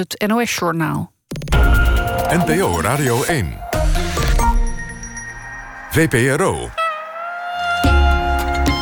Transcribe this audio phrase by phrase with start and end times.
[0.00, 1.12] Het NOS-journaal.
[2.28, 3.58] NPO Radio 1.
[5.90, 6.70] VPRO.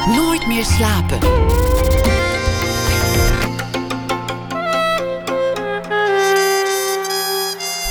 [0.06, 1.18] Nooit meer slapen.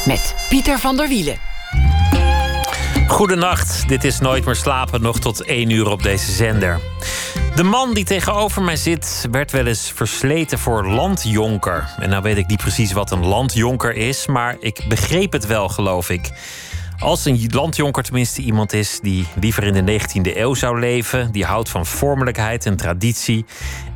[0.05, 1.38] Met Pieter van der Wielen.
[3.08, 6.80] Goedenacht, dit is Nooit meer slapen, nog tot 1 uur op deze zender.
[7.56, 11.94] De man die tegenover mij zit, werd wel eens versleten voor landjonker.
[12.00, 15.70] En nou weet ik niet precies wat een landjonker is, maar ik begreep het wel,
[15.70, 16.32] geloof ik.
[17.00, 21.46] Als een landjonker tenminste iemand is die liever in de 19e eeuw zou leven, die
[21.46, 23.46] houdt van vormelijkheid en traditie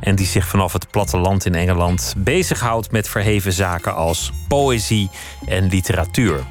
[0.00, 5.10] en die zich vanaf het platteland in Engeland bezighoudt met verheven zaken als poëzie
[5.46, 6.44] en literatuur.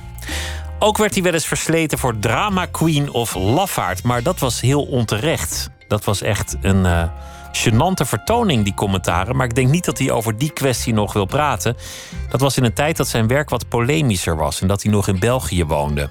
[0.80, 4.84] Ook werd hij wel eens versleten voor drama queen of lafaard, maar dat was heel
[4.84, 5.70] onterecht.
[5.88, 7.04] Dat was echt een uh,
[7.52, 9.36] gênante vertoning, die commentaren.
[9.36, 11.78] Maar ik denk niet dat hij over die kwestie nog wil praten.
[12.30, 15.08] Dat was in een tijd dat zijn werk wat polemischer was en dat hij nog
[15.08, 16.09] in België woonde.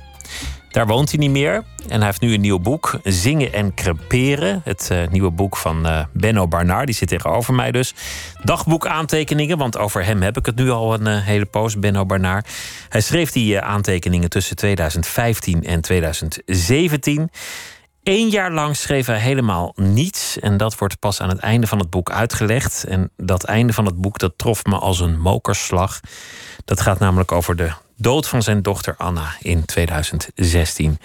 [0.70, 4.60] Daar woont hij niet meer en hij heeft nu een nieuw boek, Zingen en Creperen.
[4.64, 7.94] Het uh, nieuwe boek van uh, Benno Barnard, die zit tegenover mij dus.
[8.42, 12.48] Dagboek aantekeningen, want over hem heb ik het nu al een hele poos, Benno Barnard.
[12.88, 17.30] Hij schreef die aantekeningen tussen 2015 en 2017.
[18.06, 20.38] Eén jaar lang schreef hij helemaal niets.
[20.38, 22.84] En dat wordt pas aan het einde van het boek uitgelegd.
[22.84, 26.00] En dat einde van het boek dat trof me als een mokerslag.
[26.64, 30.98] Dat gaat namelijk over de dood van zijn dochter Anna in 2016.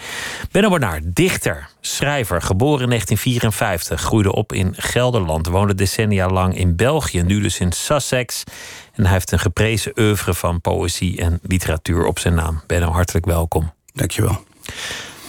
[0.52, 6.76] Benno Bernard, dichter, schrijver, geboren in 1954, groeide op in Gelderland, woonde decennia lang in
[6.76, 8.44] België, nu dus in Sussex.
[8.94, 12.62] En hij heeft een geprezen oeuvre van poëzie en literatuur op zijn naam.
[12.68, 13.74] Benno, hartelijk welkom.
[13.94, 14.50] Dankjewel.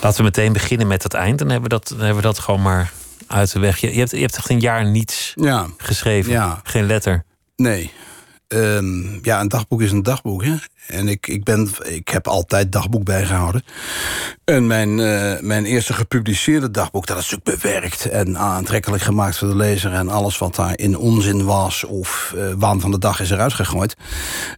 [0.03, 1.39] Laten we meteen beginnen met het eind.
[1.39, 2.93] Dan hebben we dat, dan hebben we dat gewoon maar
[3.27, 3.79] uit de weg.
[3.79, 5.67] Je, je, hebt, je hebt echt een jaar niets ja.
[5.77, 6.33] geschreven.
[6.33, 6.61] Ja.
[6.63, 7.25] Geen letter.
[7.57, 7.93] Nee.
[8.49, 10.45] Um, ja, een dagboek is een dagboek.
[10.45, 10.55] Hè?
[10.87, 13.65] En ik, ik, ben, ik heb altijd dagboek bijgehouden.
[14.45, 19.49] En mijn, uh, mijn eerste gepubliceerde dagboek, dat is natuurlijk bewerkt en aantrekkelijk gemaakt voor
[19.49, 19.93] de lezer.
[19.93, 23.53] En alles wat daar in onzin was of uh, waan van de dag is eruit
[23.53, 23.97] gegooid.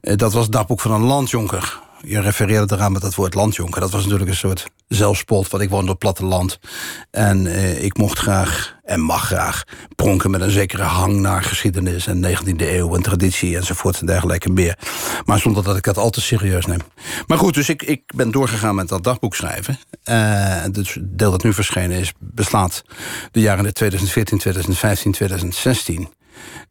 [0.03, 3.81] Uh, dat was het dagboek van een landjonker je refereerde eraan met dat woord landjonker.
[3.81, 6.59] Dat was natuurlijk een soort zelfspot, want ik woonde op platteland.
[7.11, 9.65] En eh, ik mocht graag, en mag graag,
[9.97, 12.07] pronken met een zekere hang naar geschiedenis...
[12.07, 14.79] en 19e eeuw en traditie enzovoort en dergelijke meer.
[15.25, 16.81] Maar zonder dat ik dat al te serieus neem.
[17.27, 19.79] Maar goed, dus ik, ik ben doorgegaan met dat dagboek schrijven.
[20.05, 20.17] Uh,
[20.63, 22.85] het deel dat nu verschenen is, beslaat
[23.31, 26.09] de jaren 2014, 2015, 2016...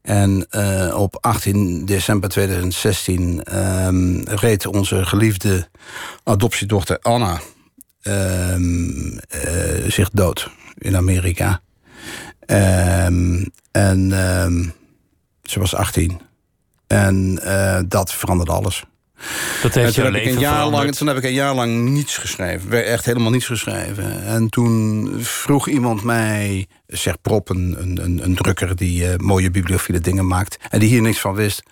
[0.01, 5.67] En uh, op 18 december 2016 um, reed onze geliefde
[6.23, 7.39] adoptiedochter Anna
[8.03, 9.19] um, uh,
[9.87, 11.61] zich dood in Amerika.
[12.45, 14.09] Um, en
[15.43, 16.19] ze was 18.
[16.87, 18.83] En uh, dat veranderde alles.
[19.61, 21.89] Dat heeft toen, je heb ik een jaar lang, toen heb ik een jaar lang
[21.89, 22.85] niets geschreven.
[22.85, 24.23] Echt helemaal niets geschreven.
[24.25, 28.75] En toen vroeg iemand mij, zeg Prop, een, een, een drukker...
[28.75, 31.63] die uh, mooie bibliophile dingen maakt en die hier niks van wist...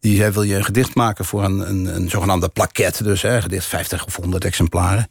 [0.00, 3.02] die zei, wil je een gedicht maken voor een, een, een zogenaamde plaquette...
[3.02, 5.08] dus hè, gedicht 50 of 100 exemplaren.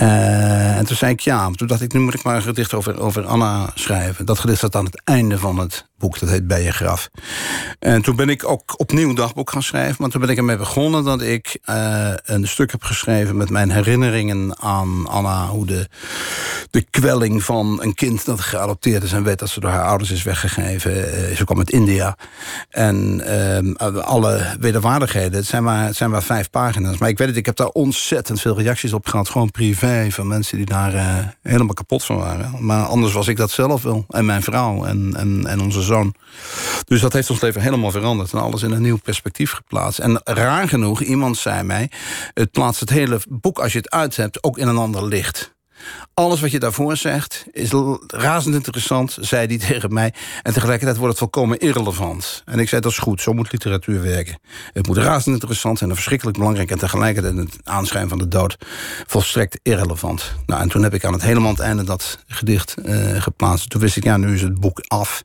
[0.00, 1.50] Uh, en toen zei ik ja.
[1.50, 4.26] Toen dacht ik, nu moet ik maar een gedicht over, over Anna schrijven.
[4.26, 6.18] Dat gedicht staat aan het einde van het boek.
[6.18, 7.10] Dat heet Bij je graf.
[7.78, 9.96] En toen ben ik ook opnieuw dagboek gaan schrijven.
[9.98, 13.36] Maar toen ben ik ermee begonnen dat ik uh, een stuk heb geschreven...
[13.36, 15.46] met mijn herinneringen aan Anna.
[15.46, 15.88] Hoe de,
[16.70, 19.12] de kwelling van een kind dat geadopteerd is...
[19.12, 20.92] en weet dat ze door haar ouders is weggegeven.
[20.96, 22.16] Uh, ze kwam uit India.
[22.70, 23.22] En
[24.04, 25.38] alle wederwaardigheden.
[25.38, 26.98] Het zijn, maar, het zijn maar vijf pagina's.
[26.98, 29.28] Maar ik weet het, ik heb daar ontzettend veel reacties op gehad.
[29.28, 32.64] Gewoon privé van mensen die daar uh, helemaal kapot van waren.
[32.64, 34.04] Maar anders was ik dat zelf wel.
[34.08, 36.14] En mijn vrouw en, en, en onze zoon.
[36.84, 38.32] Dus dat heeft ons leven helemaal veranderd.
[38.32, 39.98] En alles in een nieuw perspectief geplaatst.
[39.98, 41.90] En raar genoeg, iemand zei mij...
[42.34, 45.56] het plaatst het hele boek, als je het uit hebt, ook in een ander licht.
[46.14, 47.70] Alles wat je daarvoor zegt is
[48.06, 50.12] razend interessant, zei hij tegen mij.
[50.42, 52.42] En tegelijkertijd wordt het volkomen irrelevant.
[52.44, 54.38] En ik zei, dat is goed, zo moet literatuur werken.
[54.72, 56.70] Het moet razend interessant zijn en verschrikkelijk belangrijk...
[56.70, 58.56] en tegelijkertijd het aanschijn van de dood
[59.06, 60.34] volstrekt irrelevant.
[60.46, 63.70] Nou, en toen heb ik aan het helemaal het einde dat gedicht uh, geplaatst.
[63.70, 65.24] Toen wist ik, ja, nu is het boek af.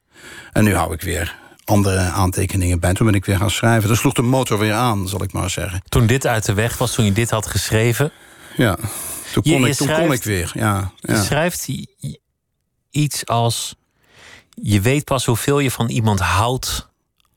[0.51, 1.35] En nu hou ik weer
[1.65, 2.93] andere aantekeningen bij.
[2.93, 3.89] Toen ben ik weer gaan schrijven.
[3.89, 5.81] Dus sloeg de motor weer aan, zal ik maar zeggen.
[5.89, 8.11] Toen dit uit de weg was, toen je dit had geschreven...
[8.57, 8.77] Ja.
[9.33, 10.91] Toen kon, je, je ik, toen schrijft, kon ik weer, ja.
[10.95, 11.15] ja.
[11.15, 11.67] Je schrijft
[12.89, 13.75] iets als...
[14.49, 16.89] Je weet pas hoeveel je van iemand houdt...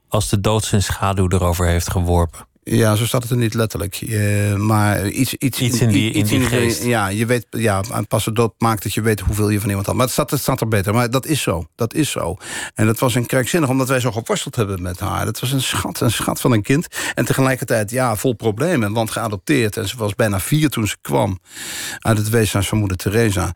[0.08, 2.46] als de dood zijn schaduw erover heeft geworpen.
[2.70, 4.00] Ja, zo staat het er niet letterlijk.
[4.00, 6.82] Uh, maar iets, iets, iets in die, iets in die geest.
[6.82, 9.86] Ja, je weet, ja, pas het dat maakt dat je weet hoeveel je van iemand
[9.86, 9.94] had.
[9.94, 10.94] Maar het staat, het staat er beter.
[10.94, 11.66] Maar dat is zo.
[11.74, 12.36] Dat is zo.
[12.74, 15.24] En dat was een krankzinnig, omdat wij zo geworsteld hebben met haar.
[15.24, 16.86] Dat was een schat, een schat van een kind.
[17.14, 18.92] En tegelijkertijd, ja, vol problemen.
[18.92, 19.76] Want geadopteerd.
[19.76, 21.38] En ze was bijna vier toen ze kwam.
[21.98, 23.52] Uit het weeshuis van moeder Teresa.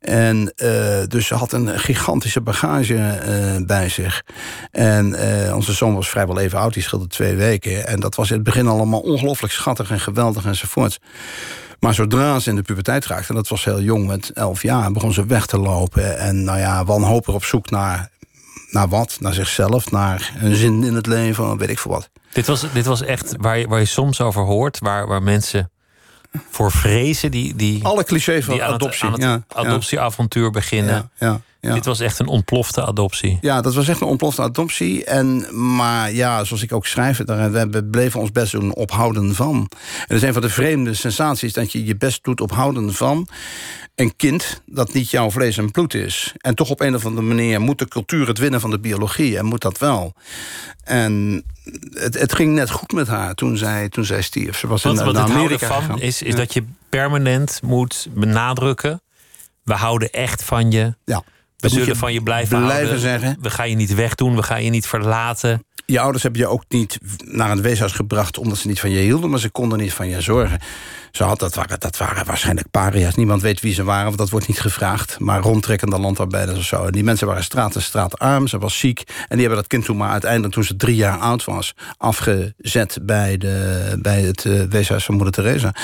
[0.00, 4.22] En uh, dus ze had een gigantische bagage uh, bij zich.
[4.70, 5.16] En
[5.54, 6.74] onze zoon was vrijwel even oud.
[6.74, 7.86] Die scheelde twee weken.
[7.86, 10.98] En dat was in het begin allemaal ongelooflijk schattig en geweldig enzovoort.
[11.80, 14.92] Maar zodra ze in de puberteit raakte, en dat was heel jong, met elf jaar,
[14.92, 16.18] begon ze weg te lopen.
[16.18, 18.10] En nou ja, wanhopig op zoek naar,
[18.70, 19.16] naar wat?
[19.20, 22.10] Naar zichzelf, naar een zin in het leven, weet ik veel wat.
[22.32, 25.70] Dit was, dit was echt waar je, waar je soms over hoort, waar, waar mensen
[26.50, 27.84] voor vrezen die, die.
[27.84, 29.10] Alle clichés van adoptie.
[29.10, 31.10] Het, het adoptieavontuur beginnen.
[31.18, 31.74] Ja, ja.
[31.74, 33.38] Dit was echt een ontplofte adoptie.
[33.40, 35.04] Ja, dat was echt een ontplofte adoptie.
[35.04, 35.46] En,
[35.76, 39.56] maar ja, zoals ik ook schrijf, we bleven ons best doen ophouden van.
[39.56, 41.52] En dat is een van de vreemde sensaties...
[41.52, 43.28] dat je je best doet ophouden van
[43.94, 46.32] een kind dat niet jouw vlees en bloed is.
[46.36, 49.38] En toch op een of andere manier moet de cultuur het winnen van de biologie.
[49.38, 50.14] En moet dat wel.
[50.84, 51.44] En
[51.92, 54.58] het, het ging net goed met haar toen zij, toen zij stierf.
[54.58, 59.02] Ze was wat, in, wat naar Amerika van is, is dat je permanent moet benadrukken...
[59.62, 60.94] we houden echt van je.
[61.04, 61.22] Ja.
[61.72, 62.98] We zullen van je blijven, blijven houden.
[62.98, 63.36] zeggen.
[63.40, 65.64] We gaan je niet wegdoen, we gaan je niet verlaten.
[65.86, 68.38] Je ouders hebben je ook niet naar een weeshuis gebracht...
[68.38, 70.58] omdat ze niet van je hielden, maar ze konden niet van je zorgen.
[71.10, 73.14] Ze had, dat, waren, dat waren waarschijnlijk paria's.
[73.14, 75.20] Niemand weet wie ze waren, want dat wordt niet gevraagd.
[75.20, 76.84] Maar rondtrekkende landarbeiders of zo.
[76.84, 78.98] En die mensen waren straat en straatarm, ze was ziek.
[78.98, 81.74] En die hebben dat kind toen maar uiteindelijk, toen ze drie jaar oud was...
[81.96, 85.74] afgezet bij, de, bij het uh, weeshuis van moeder Teresa.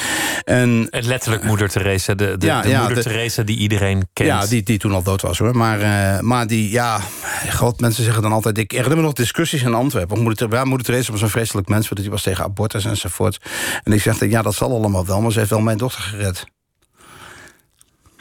[0.45, 4.29] En, letterlijk moeder Teresa, de, de, ja, de moeder de, Teresa die iedereen kent.
[4.29, 5.57] Ja, die, die toen al dood was hoor.
[5.57, 7.01] Maar, uh, maar die, ja,
[7.53, 8.59] god, mensen zeggen dan altijd...
[8.59, 10.23] Ik herinner me nog discussies in Antwerpen.
[10.23, 13.39] Moeder, ja, moeder Teresa was een vreselijk mens, want die was tegen abortus enzovoort.
[13.83, 16.47] En ik zeg, ja, dat zal allemaal wel maar ze heeft wel mijn dochter gered.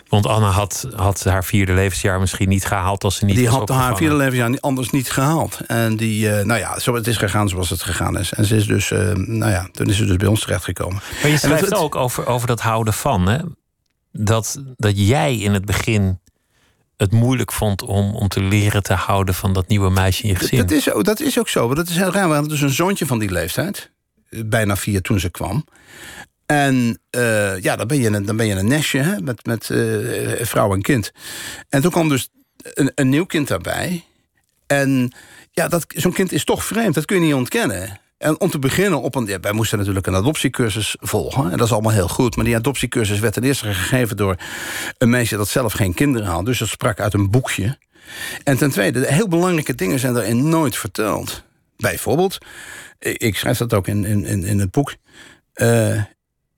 [0.07, 3.69] Want Anna had, had haar vierde levensjaar misschien niet gehaald als ze niet Die had
[3.69, 5.59] haar vierde levensjaar anders niet gehaald.
[5.67, 8.33] En die, uh, nou ja, zo, het is gegaan zoals het gegaan is.
[8.33, 11.01] En ze is dus, uh, nou ja, toen is ze dus bij ons terechtgekomen.
[11.21, 13.37] Maar je schrijft het, ook over, over dat houden van, hè?
[14.11, 16.19] Dat, dat jij in het begin
[16.99, 20.35] het moeilijk vond om, om te leren te houden van dat nieuwe meisje in je
[20.35, 20.59] gezin.
[20.59, 22.27] Dat is, dat is ook zo, want dat is heel raar.
[22.27, 23.91] We hadden dus een zoontje van die leeftijd.
[24.29, 25.65] Bijna vier toen ze kwam.
[26.45, 29.69] En uh, ja, dan ben je een, dan ben je een nestje hè, met, met
[29.69, 31.11] uh, vrouw en kind.
[31.69, 32.29] En toen kwam dus
[32.63, 34.03] een, een nieuw kind daarbij.
[34.67, 35.13] En
[35.51, 37.99] ja, zo'n kind is toch vreemd, dat kun je niet ontkennen.
[38.19, 41.51] En om te beginnen, op een, ja, wij moesten natuurlijk een adoptiecursus volgen.
[41.51, 42.35] En dat is allemaal heel goed.
[42.35, 44.35] Maar die adoptiecursus werd ten eerste gegeven door
[44.97, 46.45] een meisje dat zelf geen kinderen had.
[46.45, 47.77] Dus dat sprak uit een boekje.
[48.43, 51.43] En ten tweede, heel belangrijke dingen zijn daarin nooit verteld.
[51.77, 52.37] Bijvoorbeeld,
[52.99, 54.95] ik schrijf dat ook in, in, in het boek.
[55.55, 56.03] Uh,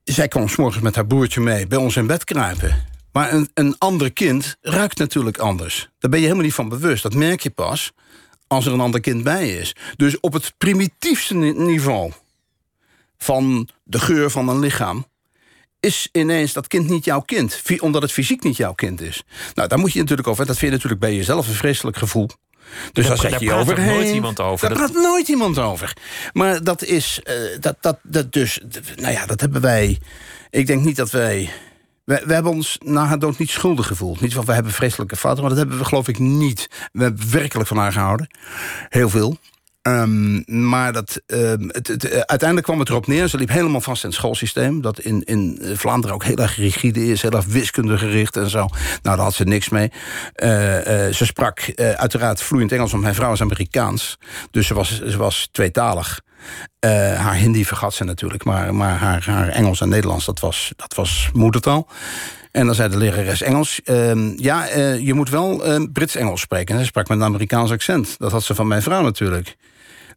[0.04, 2.76] zij kwam morgens met haar broertje mee bij ons in bed kruipen.
[3.12, 5.90] Maar een, een ander kind ruikt natuurlijk anders.
[6.00, 7.04] Daar ben je helemaal niet van bewust.
[7.04, 7.92] Dat merk je pas
[8.52, 9.76] als er een ander kind bij is.
[9.96, 12.12] Dus op het primitiefste niveau
[13.18, 15.06] van de geur van een lichaam
[15.80, 17.62] is ineens dat kind niet jouw kind.
[17.80, 19.24] Omdat het fysiek niet jouw kind is.
[19.54, 20.46] Nou, daar moet je natuurlijk over.
[20.46, 22.30] Dat vind je natuurlijk bij jezelf een vreselijk gevoel.
[22.92, 23.88] Dus daar, daar je overheen.
[23.88, 24.70] nooit iemand over.
[24.70, 25.98] Daar praat nooit iemand over.
[26.34, 28.60] Maar dat is, uh, dat, dat, dat dus,
[28.96, 30.00] nou ja, dat hebben wij...
[30.50, 31.50] Ik denk niet dat wij...
[32.20, 34.22] We, hebben ons na haar dood niet schuldig gevoeld.
[34.22, 36.70] Niet van, we hebben vreselijke fouten, maar dat hebben we geloof ik niet.
[36.92, 38.28] We hebben werkelijk van haar gehouden.
[38.90, 39.38] Heel veel.
[39.88, 43.28] Um, maar dat, um, het, het, eh, uiteindelijk kwam het erop neer.
[43.28, 44.82] Ze liep helemaal vast in het schoolsysteem.
[44.82, 47.22] Dat in, in Vlaanderen ook heel erg rigide is.
[47.22, 48.58] Heel erg wiskundegericht en zo.
[48.58, 49.92] Nou, daar had ze niks mee.
[50.36, 50.50] Uh,
[51.14, 52.92] ze sprak uiteraard vloeiend Engels.
[52.92, 54.18] Want mijn vrouw is Amerikaans.
[54.52, 56.22] Dus ze was, ze was tweetalig.
[57.16, 58.44] haar Hindi vergat ze natuurlijk.
[58.44, 61.88] Maar, maar haar, haar Engels en Nederlands, dat was, dat was moedertaal.
[62.52, 63.82] En dan zei de lerares Engels...
[63.86, 64.66] Uh, ja,
[64.96, 65.64] je moet wel
[65.94, 66.80] Brits-Engels spreken.
[66.80, 68.16] Ze sprak met een Amerikaans accent.
[68.18, 69.58] Dat had ze van mijn vrouw natuurlijk.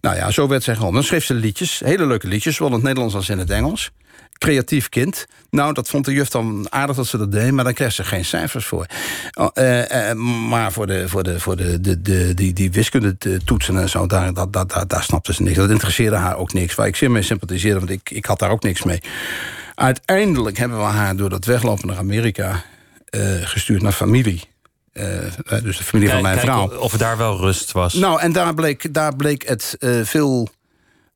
[0.05, 0.99] Nou ja, zo werd zij geholpen.
[0.99, 2.55] Dan schreef ze liedjes, hele leuke liedjes...
[2.55, 3.91] zowel in het Nederlands als in het Engels.
[4.39, 5.27] Creatief kind.
[5.51, 7.53] Nou, dat vond de juf dan aardig dat ze dat deed...
[7.53, 8.87] maar dan kreeg ze geen cijfers voor.
[9.55, 10.13] Uh,
[10.49, 14.07] maar voor, de, voor, de, voor de, de, de, die, die wiskunde toetsen en zo...
[14.07, 15.57] Daar, dat, daar, daar snapte ze niks.
[15.57, 16.75] Dat interesseerde haar ook niks.
[16.75, 19.03] Waar ik zeer mee sympathiseerde, want ik, ik had daar ook niks mee.
[19.75, 22.65] Uiteindelijk hebben we haar door dat weglopen naar Amerika...
[23.45, 24.54] gestuurd naar familie.
[24.95, 26.79] Uh, dus de familie van mijn vrouw.
[26.79, 27.95] Of daar wel rust was.
[27.95, 30.49] Nou, en daar bleek, daar bleek het uh, veel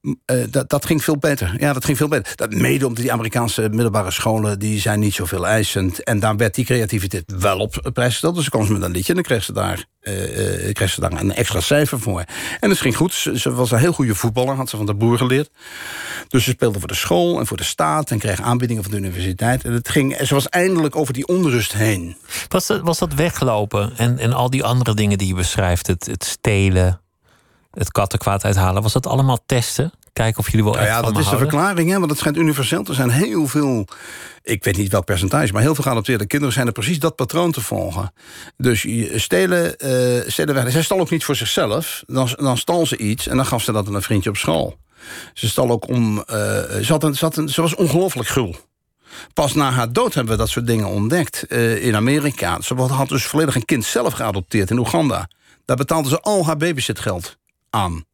[0.01, 1.55] Uh, dat, dat ging veel beter.
[1.59, 2.33] Ja, dat ging veel beter.
[2.37, 4.59] Dat mede omdat die Amerikaanse middelbare scholen...
[4.59, 6.03] die zijn niet zoveel eisend.
[6.03, 8.35] En daar werd die creativiteit wel op prijs gesteld.
[8.35, 11.01] Dus ze kwam ze met een liedje en dan kreeg ze daar, uh, kreeg ze
[11.01, 12.25] daar een extra cijfer voor.
[12.61, 13.13] En het ging goed.
[13.13, 15.51] Ze, was een heel goede voetballer, had ze van de boer geleerd.
[16.29, 18.11] Dus ze speelde voor de school en voor de staat...
[18.11, 19.65] en kreeg aanbiedingen van de universiteit.
[19.65, 22.17] En het ging, ze was eindelijk over die onrust heen.
[22.49, 25.87] Was dat, was dat weglopen en, en al die andere dingen die je beschrijft?
[25.87, 27.01] Het, het stelen,
[27.79, 28.83] het kattenkwaad uithalen.
[28.83, 29.93] Was dat allemaal testen?
[30.13, 32.37] Kijken of jullie wel nou echt ja, dat is de verklaring, hè, want het schijnt
[32.37, 33.11] universeel te zijn.
[33.11, 33.87] Heel veel,
[34.43, 35.53] ik weet niet welk percentage...
[35.53, 38.13] maar heel veel geadopteerde kinderen zijn er precies dat patroon te volgen.
[38.57, 40.71] Dus stelen, uh, stelen weg.
[40.71, 42.03] Zij stal ook niet voor zichzelf.
[42.07, 44.77] Dan, dan stal ze iets en dan gaf ze dat aan een vriendje op school.
[45.35, 46.19] Ze stal ook om...
[46.19, 48.57] Uh, ze, een, een, was ongelooflijk gul.
[49.35, 52.61] Pas na haar dood hebben we dat soort dingen ontdekt uh, in Amerika.
[52.61, 55.29] Ze had dus volledig een kind zelf geadopteerd in Oeganda.
[55.65, 57.38] Daar betaalden ze al haar babyzitgeld
[57.71, 58.07] aan.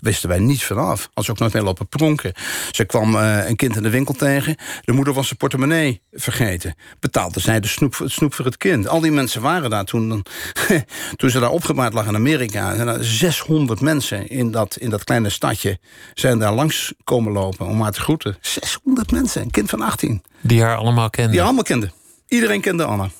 [0.00, 1.08] Wisten wij niets vanaf.
[1.14, 2.32] Als ze ook nooit meer lopen pronken.
[2.70, 4.56] Ze kwam uh, een kind in de winkel tegen.
[4.84, 6.74] De moeder was zijn portemonnee vergeten.
[7.00, 8.88] Betaalde zij de snoep, het snoep voor het kind.
[8.88, 10.22] Al die mensen waren daar toen,
[11.16, 12.74] toen ze daar opgebaard lag in Amerika.
[12.74, 15.78] Er 600 mensen in dat, in dat kleine stadje
[16.14, 18.36] zijn daar langs komen lopen om haar te groeten.
[18.40, 20.22] 600 mensen, een kind van 18.
[20.40, 21.32] Die haar allemaal kenden?
[21.32, 21.92] Die allemaal kenden.
[22.28, 23.10] Iedereen kende Anna.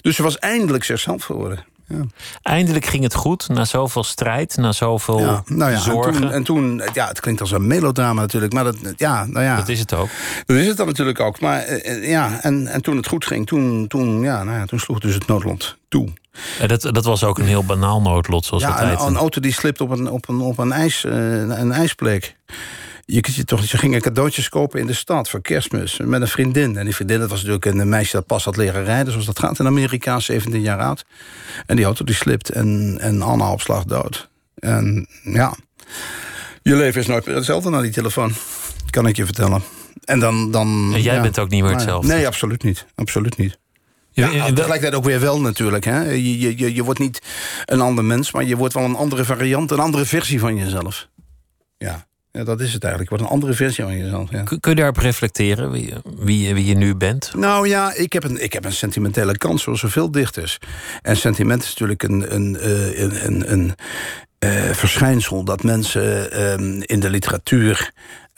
[0.00, 1.64] Dus ze was eindelijk zichzelf geworden.
[2.42, 6.14] Eindelijk ging het goed, na zoveel strijd, na zoveel ja, nou ja, zorgen.
[6.14, 9.44] En toen, en toen, ja, het klinkt als een melodrama natuurlijk, maar dat, ja, nou
[9.44, 9.56] ja.
[9.56, 10.08] Dat is het ook.
[10.46, 11.40] Dat is het dan natuurlijk ook.
[11.40, 14.64] Maar eh, eh, ja, en, en toen het goed ging, toen, toen, ja, nou ja,
[14.64, 16.08] toen sloeg dus het noodlot toe.
[16.58, 19.00] En dat, dat was ook een heel banaal noodlot, zoals ja, tijd.
[19.00, 21.12] Een, een auto die slipt op een, op een, op een, ijs, uh,
[21.58, 22.36] een ijsplek
[23.14, 26.76] je, je, toch, je ging cadeautjes kopen in de stad voor kerstmis met een vriendin.
[26.76, 29.38] En die vriendin dat was natuurlijk een meisje dat pas had leren rijden, zoals dat
[29.38, 31.04] gaat in Amerika, 17 jaar oud.
[31.66, 34.28] En die auto die slipt en, en Anna op slag dood.
[34.54, 35.54] En ja,
[36.62, 38.32] je leven is nooit meer hetzelfde na die telefoon,
[38.90, 39.62] kan ik je vertellen.
[40.04, 40.50] En dan.
[40.50, 42.12] dan en jij bent ook niet meer hetzelfde?
[42.12, 42.86] Nee, absoluut niet.
[42.94, 43.58] Absoluut niet.
[44.10, 45.84] Ja, ja tegelijkertijd ook weer wel natuurlijk.
[45.84, 46.10] Hè?
[46.10, 47.22] Je, je, je wordt niet
[47.64, 51.08] een ander mens, maar je wordt wel een andere variant, een andere versie van jezelf.
[51.78, 52.06] Ja.
[52.32, 53.12] Ja, dat is het eigenlijk.
[53.12, 54.30] Wat een andere versie van jezelf.
[54.30, 54.42] Ja.
[54.42, 57.34] Kun je daarop reflecteren, wie, wie, wie, je nu bent?
[57.34, 60.58] Nou ja, ik heb een, ik heb een sentimentele kant, zoals zoveel dichters.
[61.02, 63.74] En sentiment is natuurlijk een, een, eh, een, een, een
[64.44, 67.92] uh, verschijnsel dat mensen uh, in de literatuur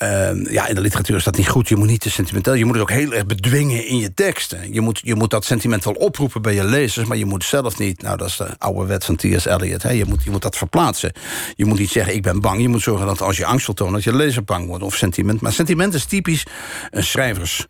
[0.04, 1.68] Ehm, ja, in de literatuur is dat niet goed.
[1.68, 2.54] Je moet niet te sentimenteel.
[2.54, 4.72] Je moet het ook heel erg bedwingen in je teksten.
[4.72, 7.06] Je moet, je moet dat sentiment wel oproepen bij je lezers...
[7.06, 8.02] maar je moet zelf niet...
[8.02, 9.44] Nou, dat is de oude wet van T.S.
[9.44, 9.82] Eliot.
[9.82, 9.90] Hè.
[9.90, 11.12] Je, moet, je moet dat verplaatsen.
[11.54, 12.60] Je moet niet zeggen, ik ben bang.
[12.60, 13.94] Je moet zorgen dat als je angst wil tonen...
[13.94, 14.84] dat je lezer bang wordt.
[14.84, 15.40] Of sentiment.
[15.40, 16.46] Maar sentiment is typisch
[16.90, 17.66] een schrijvers...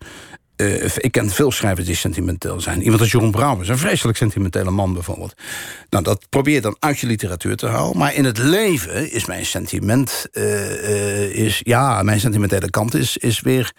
[0.56, 2.82] Uh, ik ken veel schrijvers die sentimenteel zijn.
[2.82, 5.34] Iemand als Jeroen Brouwers, een vreselijk sentimentele man bijvoorbeeld.
[5.90, 7.98] Nou, dat probeer je dan uit je literatuur te houden.
[7.98, 10.26] Maar in het leven is mijn sentiment...
[10.32, 13.72] Uh, uh, is, ja, mijn sentimentele kant is, is weer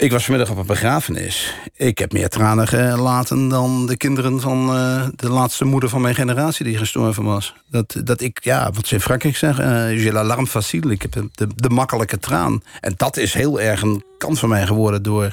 [0.00, 1.54] ik was vanmiddag op een begrafenis.
[1.76, 6.14] Ik heb meer tranen gelaten dan de kinderen van uh, de laatste moeder van mijn
[6.14, 7.54] generatie die gestorven was.
[7.70, 10.92] Dat, dat ik, ja, wat ze in Frankrijk zeggen, uh, j'ai la larme facile.
[10.92, 12.62] Ik heb de, de, makkelijke traan.
[12.80, 15.32] En dat is heel erg een kant van mij geworden door,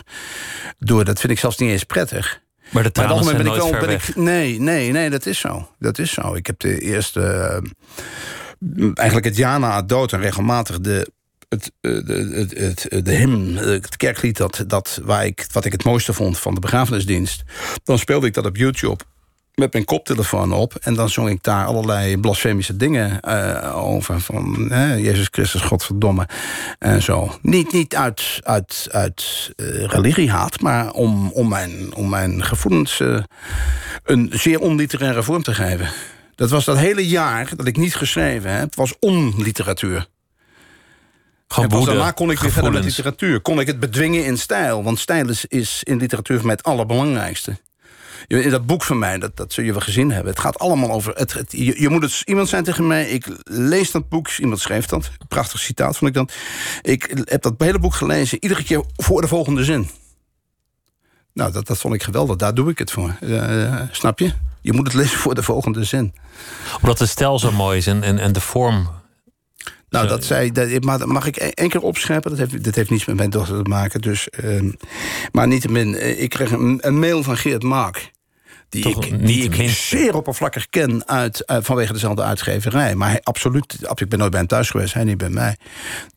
[0.79, 2.41] door, dat vind ik zelfs niet eens prettig.
[2.71, 5.25] Maar de tranen maar zijn ben nooit ik wel, ben ik, Nee, nee, nee, dat
[5.25, 5.69] is zo.
[5.79, 6.33] Dat is zo.
[6.33, 7.19] Ik heb de eerste...
[7.19, 11.11] Uh, eigenlijk het jaar na het dood en regelmatig de
[11.49, 15.71] het, eh, het, het, het, de hymn, het kerklied dat, dat waar ik, wat ik
[15.71, 17.43] het mooiste vond van de begrafenisdienst...
[17.83, 19.03] dan speelde ik dat op YouTube
[19.53, 20.75] met mijn koptelefoon op.
[20.75, 23.23] En dan zong ik daar allerlei blasfemische dingen
[23.73, 24.19] over.
[24.19, 24.67] Van
[25.01, 26.27] Jezus Christus, Godverdomme.
[26.79, 27.37] En zo.
[27.41, 33.01] Niet, niet uit, uit, uit uh, religiehaat, maar om, om, mijn, om mijn gevoelens
[34.03, 35.89] een zeer onliteraire vorm te geven.
[36.35, 40.07] Dat was dat hele jaar dat ik niet geschreven heb, was onliteratuur.
[41.47, 43.41] Gewoon en daarna kon ik weer verder met literatuur.
[43.41, 44.83] Kon ik het bedwingen in stijl.
[44.83, 47.57] Want stijl is, is in literatuur voor mij het allerbelangrijkste.
[48.27, 50.31] In dat boek van mij, dat, dat zul je wel gezien hebben.
[50.31, 51.13] Het gaat allemaal over.
[51.15, 53.09] Het, het je, je, moet het, iemand zijn tegen mij.
[53.09, 54.29] Ik lees dat boek.
[54.29, 55.11] Iemand schreef dat.
[55.27, 56.29] Prachtig citaat vond ik dan.
[56.81, 58.37] Ik heb dat hele boek gelezen.
[58.41, 59.89] Iedere keer voor de volgende zin.
[61.33, 62.35] Nou, dat, dat vond ik geweldig.
[62.35, 63.15] Daar doe ik het voor.
[63.19, 64.33] Uh, snap je?
[64.61, 66.13] Je moet het lezen voor de volgende zin.
[66.81, 68.89] Omdat de stijl zo mooi is en, en, en de vorm
[69.89, 72.29] nou, dat zei, dat, mag ik e- één keer opscheppen?
[72.29, 74.01] Dat heeft, dat heeft niets met mijn dochter te maken.
[74.01, 74.71] Dus, uh,
[75.31, 78.11] maar niettemin, eh, ik kreeg een, een mail van Geert Mark.
[78.69, 82.95] Die ik, die ik zeer oppervlakkig ken uit, uh, vanwege dezelfde uitgeverij.
[82.95, 85.57] Maar hij, absoluut, ik ben nooit bij hem thuis geweest, hij niet bij mij.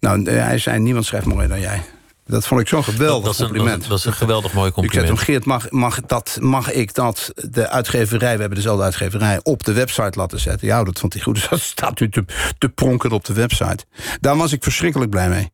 [0.00, 1.83] Nou, hij zei, niemand schrijft mooier dan jij.
[2.31, 3.89] Dat vond ik zo'n geweldig dat, een, compliment.
[3.89, 5.17] dat is een geweldig mooi Ik zei compliment.
[5.17, 8.35] toen, Geert, mag, mag, dat, mag ik dat de uitgeverij...
[8.35, 10.67] we hebben dezelfde uitgeverij, op de website laten zetten?
[10.67, 11.35] Ja, dat vond hij goed.
[11.35, 12.25] Dus dat staat nu te,
[12.59, 13.85] te pronken op de website.
[14.21, 15.51] Daar was ik verschrikkelijk blij mee.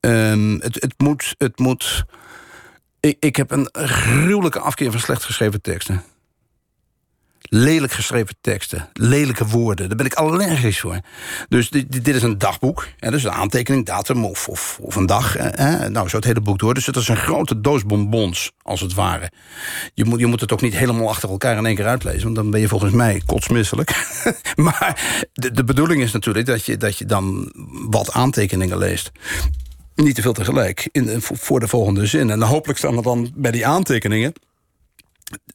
[0.00, 1.34] Ehm, het, het moet...
[1.38, 2.04] Het moet
[3.00, 6.02] ik, ik heb een gruwelijke afkeer van slecht geschreven teksten.
[7.48, 9.88] Lelijk geschreven teksten, lelijke woorden.
[9.88, 11.00] Daar ben ik allergisch voor.
[11.48, 12.88] Dus dit, dit is een dagboek.
[12.98, 14.48] Hè, dus een aantekening, datum of,
[14.80, 15.32] of, een dag.
[15.38, 16.74] Hè, nou, zo het hele boek door.
[16.74, 19.30] Dus het is een grote doos bonbons, als het ware.
[19.94, 22.22] Je moet, je moet het ook niet helemaal achter elkaar in één keer uitlezen...
[22.22, 24.22] want dan ben je volgens mij kotsmisselijk.
[24.54, 27.52] maar de, de bedoeling is natuurlijk dat je, dat je dan
[27.90, 29.12] wat aantekeningen leest
[29.94, 32.30] niet te veel tegelijk in, voor de volgende zin.
[32.30, 34.32] En hopelijk staan er dan bij die aantekeningen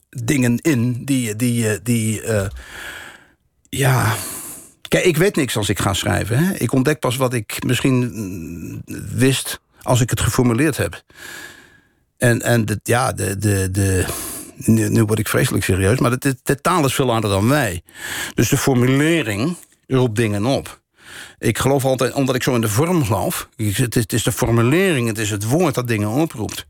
[0.10, 2.48] dingen in die, die, die uh,
[3.70, 4.16] ja.
[4.88, 6.38] Kijk, ik weet niks als ik ga schrijven.
[6.38, 6.54] Hè?
[6.54, 8.84] Ik ontdek pas wat ik misschien
[9.16, 11.04] wist als ik het geformuleerd heb.
[12.18, 14.06] En, en de, ja, de, de, de,
[14.56, 17.82] nu, nu word ik vreselijk serieus, maar de, de taal is veel harder dan wij.
[18.34, 19.56] Dus de formulering
[19.88, 20.82] roept dingen op.
[21.40, 23.50] Ik geloof altijd, omdat ik zo in de vorm geloof...
[23.56, 26.66] Het is, de formulering, het is het woord dat dingen oproept.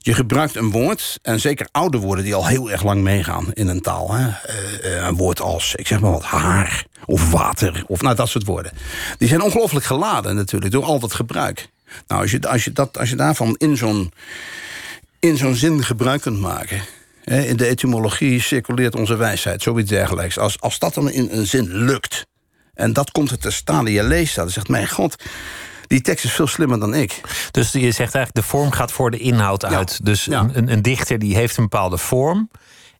[0.00, 2.24] Je gebruikt een woord, en zeker oude woorden...
[2.24, 4.12] die al heel erg lang meegaan in een taal.
[4.12, 4.26] Hè?
[4.26, 7.84] Uh, een woord als, ik zeg maar wat, haar of water...
[7.86, 8.72] of nou, dat soort woorden.
[9.18, 11.68] Die zijn ongelooflijk geladen natuurlijk, door al dat gebruik.
[12.06, 14.12] Nou, als je, als je, dat, als je daarvan in zo'n
[15.20, 16.82] in zo'n zin gebruik kunt maken...
[17.24, 20.38] in de etymologie circuleert onze wijsheid, zoiets dergelijks.
[20.38, 22.26] Als, als dat dan in een zin lukt...
[22.74, 23.86] En dat komt er te staan.
[23.86, 25.22] Je leest dat en zegt, mijn god,
[25.86, 27.20] die tekst is veel slimmer dan ik.
[27.50, 29.90] Dus je zegt eigenlijk, de vorm gaat voor de inhoud uit.
[29.90, 30.04] Ja.
[30.04, 30.48] Dus ja.
[30.52, 32.50] een, een, dichter die heeft een bepaalde vorm...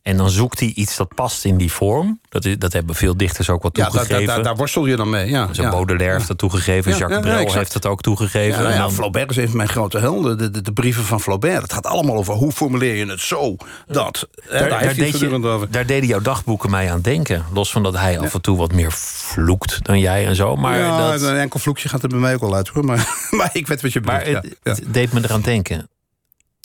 [0.04, 2.20] En dan zoekt hij iets dat past in die vorm.
[2.28, 4.20] Dat, is, dat hebben veel dichters ook wel toegegeven.
[4.20, 5.30] Ja, daar, daar, daar worstel je dan mee.
[5.30, 5.70] Ja, ja.
[5.70, 6.90] Baudelaire heeft dat toegegeven.
[6.90, 8.62] Ja, Jacques Brel heeft dat ook toegegeven.
[8.62, 10.38] Ja, nou Flaubert is een van mijn grote helden.
[10.38, 11.62] De, de, de, brieven van Flaubert.
[11.62, 13.56] Het gaat allemaal over hoe formuleer je het zo.
[13.86, 14.28] Dat.
[14.48, 15.70] Daar, deed, je, over.
[15.70, 17.44] daar deden jouw dagboeken mij aan denken.
[17.52, 20.56] Los van dat hij af en toe wat meer vloekt dan jij en zo.
[20.56, 21.22] Maar ja, dat...
[21.22, 22.68] een enkel vloekje gaat er bij mij ook al uit.
[22.68, 22.84] Hoor.
[22.84, 24.22] Maar, maar ik weet wat je bedoelt.
[24.22, 25.88] Maar het, het deed me eraan denken.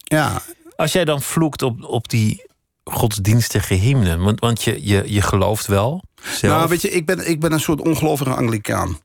[0.04, 0.42] Ja.
[0.76, 2.48] Als jij dan vloekt op, op die
[2.92, 4.18] godsdienstige hymne?
[4.18, 6.04] Want, want je, je, je gelooft wel.
[6.24, 6.58] Zelf.
[6.58, 8.98] Nou, weet je, ik ben, ik ben een soort ongelovige Anglicaan.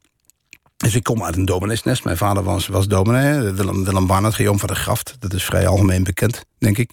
[0.76, 2.04] Dus ik kom uit een domineesnest.
[2.04, 5.16] Mijn vader was, was dominee, Willem, Willem Barnard, Guillaume van de Graft.
[5.18, 6.90] Dat is vrij algemeen bekend, denk ik.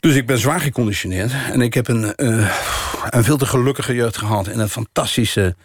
[0.00, 1.32] Dus ik ben zwaar geconditioneerd.
[1.52, 2.50] En ik heb een, uh,
[3.10, 4.48] een veel te gelukkige jeugd gehad...
[4.48, 5.56] in een fantastische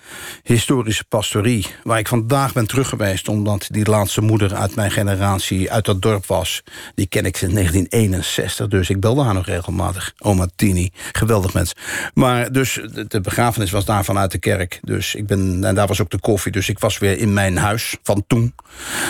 [0.43, 1.67] historische pastorie...
[1.83, 3.27] waar ik vandaag ben teruggeweest...
[3.27, 6.63] omdat die laatste moeder uit mijn generatie uit dat dorp was.
[6.95, 10.13] Die ken ik sinds 1961, dus ik belde haar nog regelmatig.
[10.17, 11.73] Oma Tini, geweldig mens.
[12.13, 14.79] Maar dus de, begrafenis was daar vanuit de kerk.
[14.81, 17.57] Dus ik ben, en daar was ook de koffie, dus ik was weer in mijn
[17.57, 18.55] huis van toen,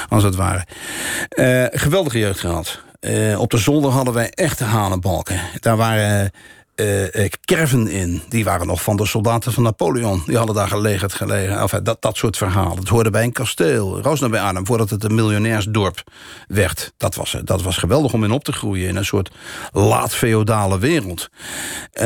[0.09, 0.65] als het ware.
[1.35, 2.81] Uh, geweldige jeugd gehad.
[3.07, 5.39] Uh, op de zolder hadden wij echte hanenbalken.
[5.59, 6.31] Daar waren
[6.81, 8.21] uh, kerven in.
[8.29, 10.23] Die waren nog van de soldaten van Napoleon.
[10.25, 11.59] Die hadden daar gelegerd gelegen.
[11.59, 12.77] Enfin, dat, dat soort verhalen.
[12.77, 14.01] Het hoorde bij een kasteel.
[14.01, 16.03] Roosnaar bij Arnhem, voordat het een miljonairsdorp
[16.47, 16.93] werd.
[16.97, 18.87] Dat was, dat was geweldig om in op te groeien.
[18.87, 19.31] In een soort
[19.71, 21.29] laat-feodale wereld.
[21.93, 22.01] Uh,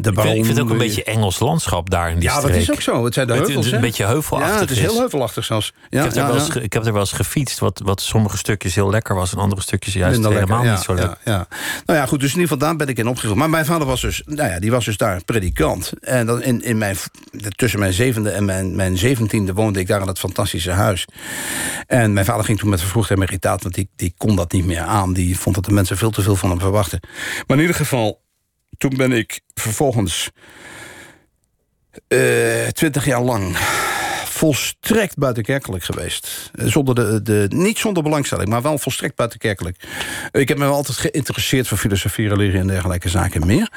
[0.00, 2.46] de baron, ik vind het ook een beetje Engels landschap daar in die ja, streek.
[2.46, 3.04] Ja, dat is ook zo.
[3.04, 4.54] Het zijn de heuvels, het is een beetje heuvelachtig.
[4.54, 5.72] Ja, het is heel heuvelachtig zelfs.
[5.88, 8.00] Ja, ik, heb ja, er wel eens, ik heb er wel eens gefietst, wat, wat
[8.00, 9.32] sommige stukjes heel lekker was...
[9.32, 11.18] en andere stukjes juist helemaal lekker, niet zo lekker.
[11.24, 11.46] Ja,
[11.86, 13.38] Nou ja, goed, dus in ieder geval daar ben ik in opgegroeid.
[13.38, 15.92] Maar mijn vader was dus, nou ja, die was dus daar predikant.
[16.00, 16.96] En dan in, in mijn,
[17.56, 21.06] tussen mijn zevende en mijn, mijn zeventiende woonde ik daar in dat fantastische huis.
[21.86, 24.80] En mijn vader ging toen met vervroegd emeritaat, want die, die kon dat niet meer
[24.80, 25.12] aan.
[25.12, 27.00] Die vond dat de mensen veel te veel van hem verwachten.
[27.46, 28.22] Maar in ieder geval,
[28.78, 30.30] toen ben ik vervolgens
[32.08, 33.56] uh, twintig jaar lang
[34.40, 36.50] volstrekt buitenkerkelijk geweest.
[36.52, 39.76] Zonder de, de, niet zonder belangstelling, maar wel volstrekt buitenkerkelijk.
[40.30, 43.70] Ik heb me altijd geïnteresseerd voor filosofie, religie en dergelijke zaken meer.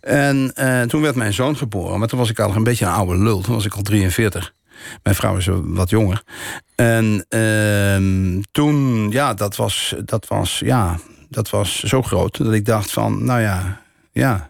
[0.00, 2.92] En uh, toen werd mijn zoon geboren, maar toen was ik al een beetje een
[2.92, 3.40] oude lul.
[3.40, 4.54] Toen was ik al 43.
[5.02, 6.22] Mijn vrouw is wat jonger.
[6.74, 12.64] En uh, toen, ja, dat was, dat was, ja, dat was zo groot dat ik
[12.64, 13.80] dacht van, nou ja,
[14.12, 14.49] ja,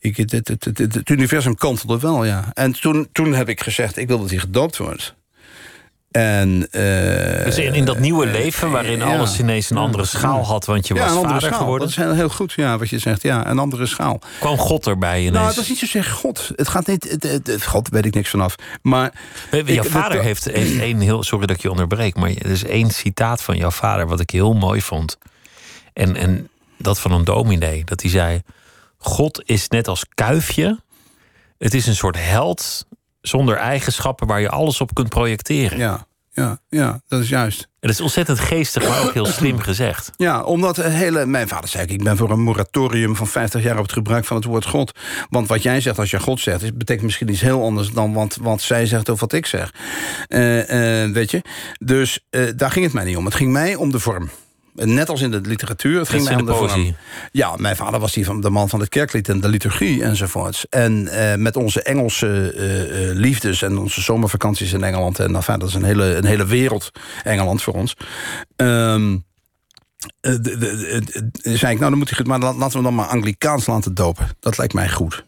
[0.00, 2.50] ik, het, het, het, universum kantelde wel, ja.
[2.54, 5.14] En toen, toen heb ik gezegd, ik wil dat hij gedoopt wordt.
[6.10, 10.64] En, uh, dus in, in, dat nieuwe leven, waarin alles ineens een andere schaal had,
[10.64, 11.58] want je ja, was vader schaal.
[11.58, 11.88] geworden.
[11.88, 13.22] Dat is heel, goed, ja, wat je zegt.
[13.22, 14.20] Ja, een andere schaal.
[14.40, 15.34] Kwam God erbij ineens?
[15.34, 16.50] Nou, het was niet zozeer God.
[16.56, 17.10] Het gaat niet.
[17.10, 18.54] Het, het, het, God weet ik niks vanaf.
[18.82, 19.12] Maar.
[19.50, 21.22] Jouw ik, vader dat, heeft één heel.
[21.22, 24.30] Sorry dat ik je onderbreek, maar er is één citaat van jouw vader wat ik
[24.30, 25.18] heel mooi vond.
[25.92, 27.84] En, en dat van een dominee.
[27.84, 28.42] Dat hij zei.
[29.02, 30.80] God is net als kuifje.
[31.58, 32.86] Het is een soort held
[33.20, 35.78] zonder eigenschappen waar je alles op kunt projecteren.
[35.78, 37.68] Ja, ja, ja, dat is juist.
[37.80, 40.10] Het is ontzettend geestig, maar ook heel slim gezegd.
[40.16, 41.26] Ja, omdat hele.
[41.26, 44.36] Mijn vader zei: Ik ben voor een moratorium van 50 jaar op het gebruik van
[44.36, 44.98] het woord God.
[45.30, 48.12] Want wat jij zegt als je God zegt, is- betekent misschien iets heel anders dan
[48.12, 49.74] wat, wat zij zegt of wat ik zeg.
[50.28, 51.42] Eh, eh, weet je?
[51.78, 53.24] Dus eh, daar ging het mij niet om.
[53.24, 54.30] Het ging mij om de vorm.
[54.74, 55.98] Net als in de literatuur.
[55.98, 56.96] Het ging mij om de poëzie.
[57.32, 60.68] Ja, mijn vader was die van de man van het kerklied en de liturgie enzovoorts.
[60.68, 65.18] En eh, met onze Engelse eh, eh, liefdes en onze zomervakanties in Engeland.
[65.18, 66.90] En enfin, dat is een hele, een hele wereld,
[67.24, 67.96] Engeland voor ons.
[68.56, 69.20] De-
[70.20, 73.66] de- de- de- zei ik, nou dan moet hij, maar laten we dan maar Anglikaans
[73.66, 74.28] laten dopen.
[74.40, 75.24] Dat lijkt mij goed.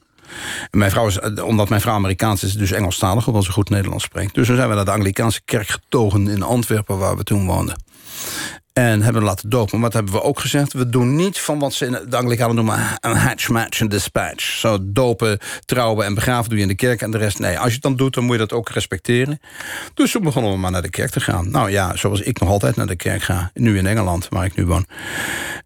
[0.70, 4.04] En Mijn vrouw is, omdat mijn vrouw Amerikaans is, dus Engelstalig, hoewel ze goed Nederlands
[4.04, 4.34] spreekt.
[4.34, 7.76] Dus toen zijn we naar de Anglikaanse kerk getogen in Antwerpen, waar we toen woonden.
[8.72, 9.80] En hebben laten dopen.
[9.80, 10.72] Wat hebben we ook gezegd?
[10.72, 12.78] We doen niet van wat ze in de Anglikanen noemen...
[13.00, 14.44] een hatch, match en dispatch.
[14.44, 17.02] Zo dopen, trouwen en begraven doe je in de kerk...
[17.02, 17.58] en de rest nee.
[17.58, 19.40] Als je het dan doet, dan moet je dat ook respecteren.
[19.94, 21.50] Dus toen begonnen we maar naar de kerk te gaan.
[21.50, 23.50] Nou ja, zoals ik nog altijd naar de kerk ga.
[23.54, 24.86] Nu in Engeland, waar ik nu woon.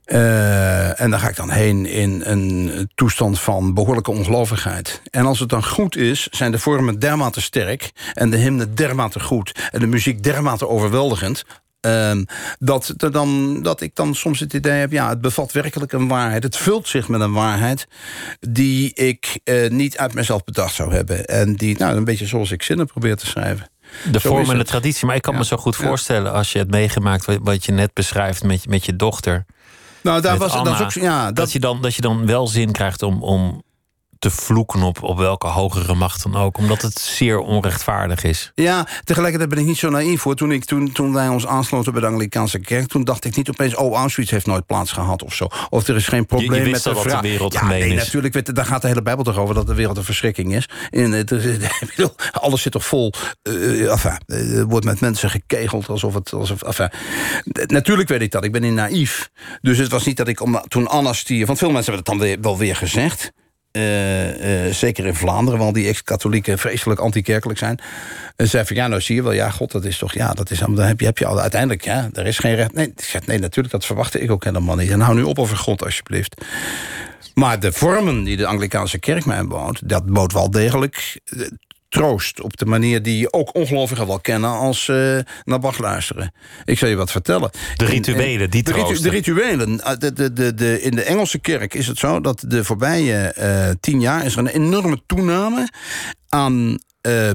[0.04, 5.02] Eh, en daar ga ik dan heen in een toestand van behoorlijke ongelovigheid.
[5.10, 7.92] En als het dan goed is, zijn de vormen dermate sterk...
[8.12, 11.44] en de hymne dermate goed en de muziek dermate overweldigend...
[11.86, 12.24] Ehm,
[12.58, 14.92] dat, dan, dat ik dan soms het idee heb...
[14.92, 16.42] ja, het bevat werkelijk een waarheid.
[16.42, 17.86] Het vult zich met een waarheid...
[18.40, 21.24] die ik eh, niet uit mezelf bedacht zou hebben.
[21.26, 23.70] En die, nou, een beetje zoals ik zinnen probeer te schrijven.
[24.10, 24.66] De Zo vorm en de het.
[24.66, 25.06] traditie.
[25.06, 25.38] Maar ik kan Ja.
[25.38, 28.84] me zo goed voorstellen als je het meegemaakt wat, je net beschrijft met, je- met
[28.84, 29.44] je dochter.
[30.02, 31.02] Nou, daar was Anna, dat is ook...
[31.02, 33.62] Ja, dat, dat, je dan, dat je dan wel zin krijgt om, om
[34.26, 36.58] te vloeken op, op welke hogere macht dan ook.
[36.58, 38.52] Omdat het zeer onrechtvaardig is.
[38.54, 40.34] Ja, tegelijkertijd ben ik niet zo naïef hoor.
[40.34, 42.86] Toen, ik, toen, toen wij ons aansloten bij de Anglikaanse kerk...
[42.86, 45.48] toen dacht ik niet opeens, oh, Auschwitz heeft nooit plaats gehad of zo.
[45.70, 47.94] Of er is geen probleem je wist met de dat de wereld ja, gemeen nee,
[47.94, 48.04] is.
[48.04, 49.54] natuurlijk, weet, daar gaat de hele Bijbel toch over...
[49.54, 50.68] dat de wereld een verschrikking is.
[50.90, 51.32] En, het,
[52.32, 53.12] alles zit toch vol...
[53.42, 56.32] enfin, er wordt met mensen gekegeld alsof het...
[56.32, 56.90] Alsof, enfin,
[57.66, 59.30] natuurlijk weet ik dat, ik ben niet naïef.
[59.60, 61.46] Dus het was niet dat ik, om, toen Anna stierf...
[61.46, 63.32] want veel mensen hebben het dan weer, wel weer gezegd...
[63.76, 67.78] Eh, eh, zeker in Vlaanderen, want die ex-katholieken vreselijk anti-kerkelijk zijn.
[68.36, 70.50] En zei van ja, nou zie je wel, ja, god, dat is toch, ja, dat
[70.50, 72.72] is dan heb je, heb je al uiteindelijk, ja, er is geen recht.
[72.72, 74.90] Nee, zeg, nee, natuurlijk, dat verwachtte ik ook helemaal niet.
[74.90, 76.44] En hou nu op over God, alsjeblieft.
[77.34, 81.46] Maar de vormen die de Anglikaanse kerk mij bood, dat bood wel degelijk eh,
[81.96, 82.40] troost.
[82.40, 86.32] Op de manier die ook ongelovigen wel kennen als eh, naar Bach luisteren.
[86.64, 87.50] Ik zal je wat vertellen.
[87.76, 89.02] De rituelen, die de, troosten.
[89.02, 89.80] de rituelen.
[89.80, 93.16] eh, De, de, de, de, in de Engelse kerk is het zo dat de voorbije
[93.16, 94.24] eh, tien jaar...
[94.24, 95.68] is er een enorme toename
[96.28, 97.30] aan eh,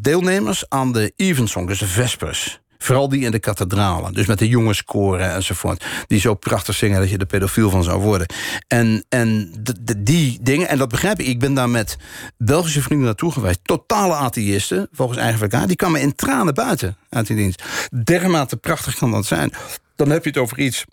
[0.00, 2.60] deelnemers aan de Evensong, dus de Vespers.
[2.84, 4.12] Vooral die in de kathedralen.
[4.12, 5.84] Dus met de jongenskoren enzovoort.
[6.06, 8.26] Die zo prachtig zingen dat je er pedofiel van zou worden.
[8.66, 11.26] En, en de, die dingen, en dat begrijp ik.
[11.26, 11.96] Ik ben daar met
[12.36, 13.58] Belgische vrienden naartoe geweest.
[13.62, 15.68] Totale atheïsten, volgens eigen verklaring.
[15.68, 17.62] Die kwamen in tranen buiten uit die dienst.
[18.04, 19.52] Dermate prachtig kan dat zijn.
[19.96, 20.84] Dan heb je het over iets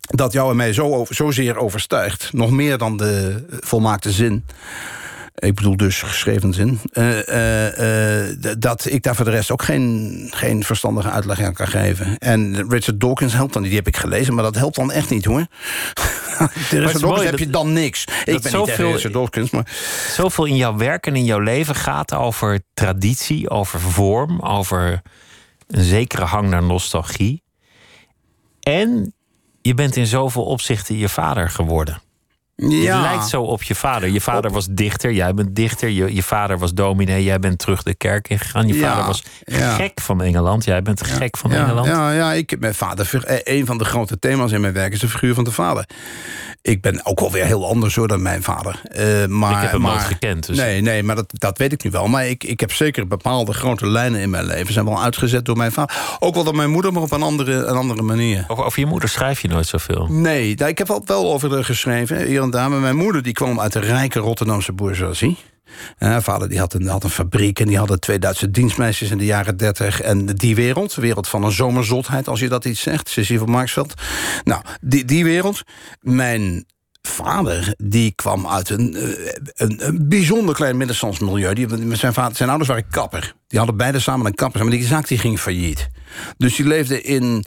[0.00, 2.32] dat jou en mij zo zozeer overstijgt.
[2.32, 4.44] Nog meer dan de volmaakte zin.
[5.38, 6.80] Ik bedoel dus geschreven zin.
[6.92, 11.52] eh, eh, eh, dat ik daar voor de rest ook geen, geen verstandige uitleg aan
[11.54, 12.18] kan geven.
[12.18, 13.70] En Richard Dawkins helpt dan niet.
[13.70, 15.46] Die heb ik gelezen, maar dat helpt dan echt niet hoor.
[16.70, 18.04] Richard Dawkins heb je dan niks.
[18.04, 19.76] Ik ben niet zoveel- Richard Dawkins, maar...
[20.16, 25.02] Zoveel in jouw werk en in jouw leven gaat over traditie, over vorm, over
[25.66, 27.42] een zekere hang naar nostalgie.
[28.60, 29.12] En
[29.62, 32.00] je bent in zoveel opzichten je vader geworden.
[32.66, 34.08] Je lijkt zo op je vader.
[34.08, 35.88] Je vader was dichter, jij bent dichter.
[35.88, 38.66] Je, je vader was dominee, jij bent terug de kerk ingegaan.
[38.68, 39.74] Je Ja, vader was ja.
[39.74, 41.86] gek van Engeland, jij bent gek van Engeland.
[41.86, 43.24] Ja, ja, ik heb mijn vader.
[43.24, 45.88] eh, Een van de grote thema's in mijn werk is de figuur van de vader.
[46.62, 48.80] Ik ben ook wel weer heel anders hoor dan mijn vader.
[48.84, 51.72] Eh, maar, Ik heb hem maar, nooit gekend, dus- Nee, nee, maar dat, dat weet
[51.72, 52.08] ik nu wel.
[52.08, 54.72] Maar ik, ik heb zeker bepaalde grote lijnen in mijn leven.
[54.72, 55.96] zijn wel uitgezet door mijn vader.
[56.18, 58.44] Ook wel door mijn moeder, maar op een andere, een andere manier.
[58.48, 60.06] Over, over je moeder schrijf je nooit zoveel.
[60.10, 62.70] Nee, daar- ik heb wel, wel over haar geschreven, hier en daar.
[62.70, 65.36] Maar mijn moeder die kwam uit de rijke Rotterdamse bourgeoisie.
[65.98, 69.18] Haar vader die had, een, had een fabriek en die hadden twee Duitse dienstmeisjes in
[69.18, 70.00] de jaren dertig.
[70.00, 73.08] En die wereld, de wereld van een zomerzotheid, als je dat iets zegt.
[73.08, 73.94] Cecile van Marksveld.
[74.44, 75.62] Nou, die, die wereld.
[76.00, 76.66] Mijn
[77.02, 81.54] vader, die kwam uit een, eh, een, een bijzonder klein middenstands milieu.
[81.54, 83.34] Die, zijn, zijn ouders waren kapper.
[83.46, 84.62] Die hadden beide samen een kapper.
[84.62, 85.88] Maar die zaak die ging failliet.
[86.36, 87.40] Dus die leefde in uh,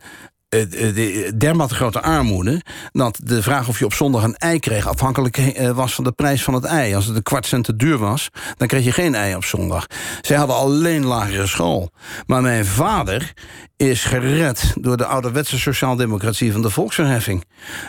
[1.37, 2.61] dermate grote armoede...
[2.91, 4.87] dat de vraag of je op zondag een ei kreeg...
[4.87, 6.95] afhankelijk uh, was van de prijs van het ei.
[6.95, 9.85] Als het een kwart cent te duur was, dan kreeg je geen ei op zondag.
[10.21, 11.91] Zij hadden alleen lagere school.
[12.25, 13.33] Maar mijn vader
[13.77, 17.45] is gered door de ouderwetse sociaaldemocratie van de volksverheffing.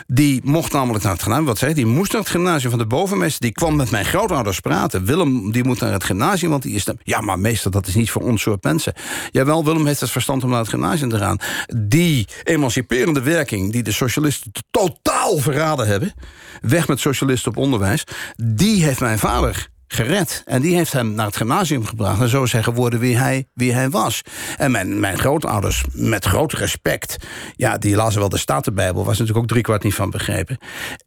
[0.07, 2.87] Die mocht namelijk naar het gymnasium, wat zei die moest naar het gymnasium van de
[2.87, 3.41] bovenmeester.
[3.41, 5.05] Die kwam met mijn grootouders praten.
[5.05, 6.87] Willem, die moet naar het gymnasium, want die is...
[7.03, 8.93] Ja, maar meester, dat is niet voor ons soort mensen.
[9.31, 11.37] Jawel, Willem heeft het verstand om naar het gymnasium te gaan.
[11.75, 16.13] Die emanciperende werking die de socialisten totaal verraden hebben...
[16.61, 18.03] weg met socialisten op onderwijs...
[18.35, 20.41] die heeft mijn vader gered.
[20.45, 22.21] En die heeft hem naar het gymnasium gebracht.
[22.21, 24.21] En zo is hij geworden wie hij, wie hij was.
[24.57, 27.17] En mijn, mijn grootouders, met groot respect...
[27.55, 29.05] ja, die lazen wel de Statenbijbel.
[29.05, 30.57] Was natuurlijk ook driekwart niet van begrepen.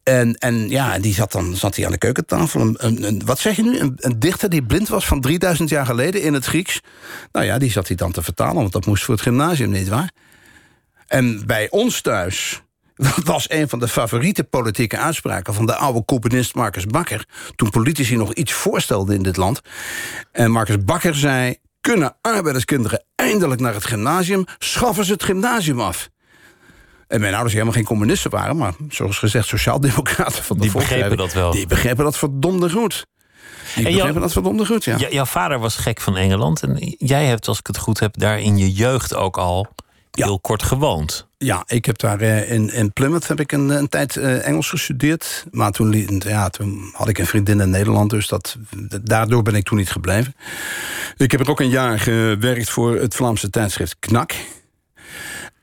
[0.03, 2.61] En, en ja, die zat dan zat hij aan de keukentafel.
[2.61, 3.79] Een, een, wat zeg je nu?
[3.79, 6.81] Een, een dichter die blind was van 3000 jaar geleden in het Grieks.
[7.33, 8.55] Nou ja, die zat hij dan te vertalen.
[8.55, 10.11] Want dat moest voor het gymnasium, niet waar?
[11.07, 12.62] En bij ons thuis
[12.97, 17.25] dat was een van de favoriete politieke uitspraken van de oude componist Marcus Bakker.
[17.57, 19.61] Toen politici nog iets voorstelden in dit land.
[20.33, 24.45] En Marcus Bakker zei: Kunnen arbeiderskinderen eindelijk naar het gymnasium?
[24.59, 26.09] Schaffen ze het gymnasium af.
[27.07, 31.16] En mijn ouders helemaal geen communisten waren, maar zoals gezegd, sociaaldemocraten van de Die begrepen
[31.16, 31.51] dat wel.
[31.51, 33.07] Die begrepen dat verdomde goed.
[33.75, 34.97] Die en begrepen dat verdomde goed, ja.
[34.97, 36.62] Jouw vader was gek van Engeland.
[36.62, 39.69] En jij hebt, als ik het goed heb, daar in je jeugd ook al
[40.25, 41.27] heel kort gewoond.
[41.39, 44.69] Ja, ik heb daar uh, in, in Plymouth heb ik een, een tijd uh, Engels
[44.69, 45.45] gestudeerd.
[45.51, 48.57] Maar toen, ja, toen had ik een vriendin in Nederland, dus dat,
[49.03, 50.35] daardoor ben ik toen niet gebleven.
[51.17, 54.35] Ik heb er ook een jaar gewerkt voor het Vlaamse tijdschrift Knak.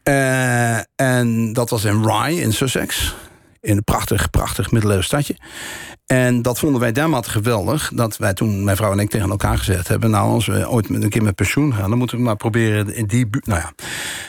[0.03, 3.15] Uh, en dat was in Rye in Sussex.
[3.63, 5.35] In een prachtig, prachtig middeleeuws stadje.
[6.05, 7.91] En dat vonden wij dermate geweldig...
[7.93, 10.09] dat wij toen, mijn vrouw en ik, tegen elkaar gezegd hebben...
[10.09, 11.89] nou, als we ooit met een keer met pensioen gaan...
[11.89, 13.47] dan moeten we maar proberen in die buurt...
[13.47, 13.73] Nou ja.
[13.75, 13.85] En,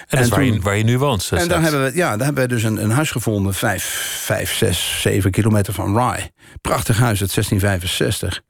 [0.08, 1.30] dat is waar, je, waar je nu woont.
[1.32, 3.54] En daar hebben, we, ja, daar hebben wij dus een, een huis gevonden...
[3.54, 3.84] vijf,
[4.24, 6.30] vijf, zes, zeven kilometer van Rye.
[6.60, 8.42] Prachtig huis uit 1665.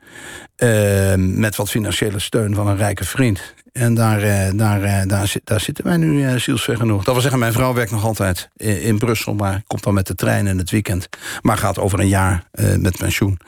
[0.56, 3.54] Uh, met wat financiële steun van een rijke vriend.
[3.74, 7.04] En daar, uh, daar, uh, daar, daar, zitten wij nu uh, zielsver genoeg.
[7.04, 9.34] Dat wil zeggen, mijn vrouw werkt nog altijd in, Brussel...
[9.34, 11.08] maar komt dan met de trein in het weekend.
[11.42, 12.44] Maar gaat over een jaar
[12.78, 13.38] met pensioen.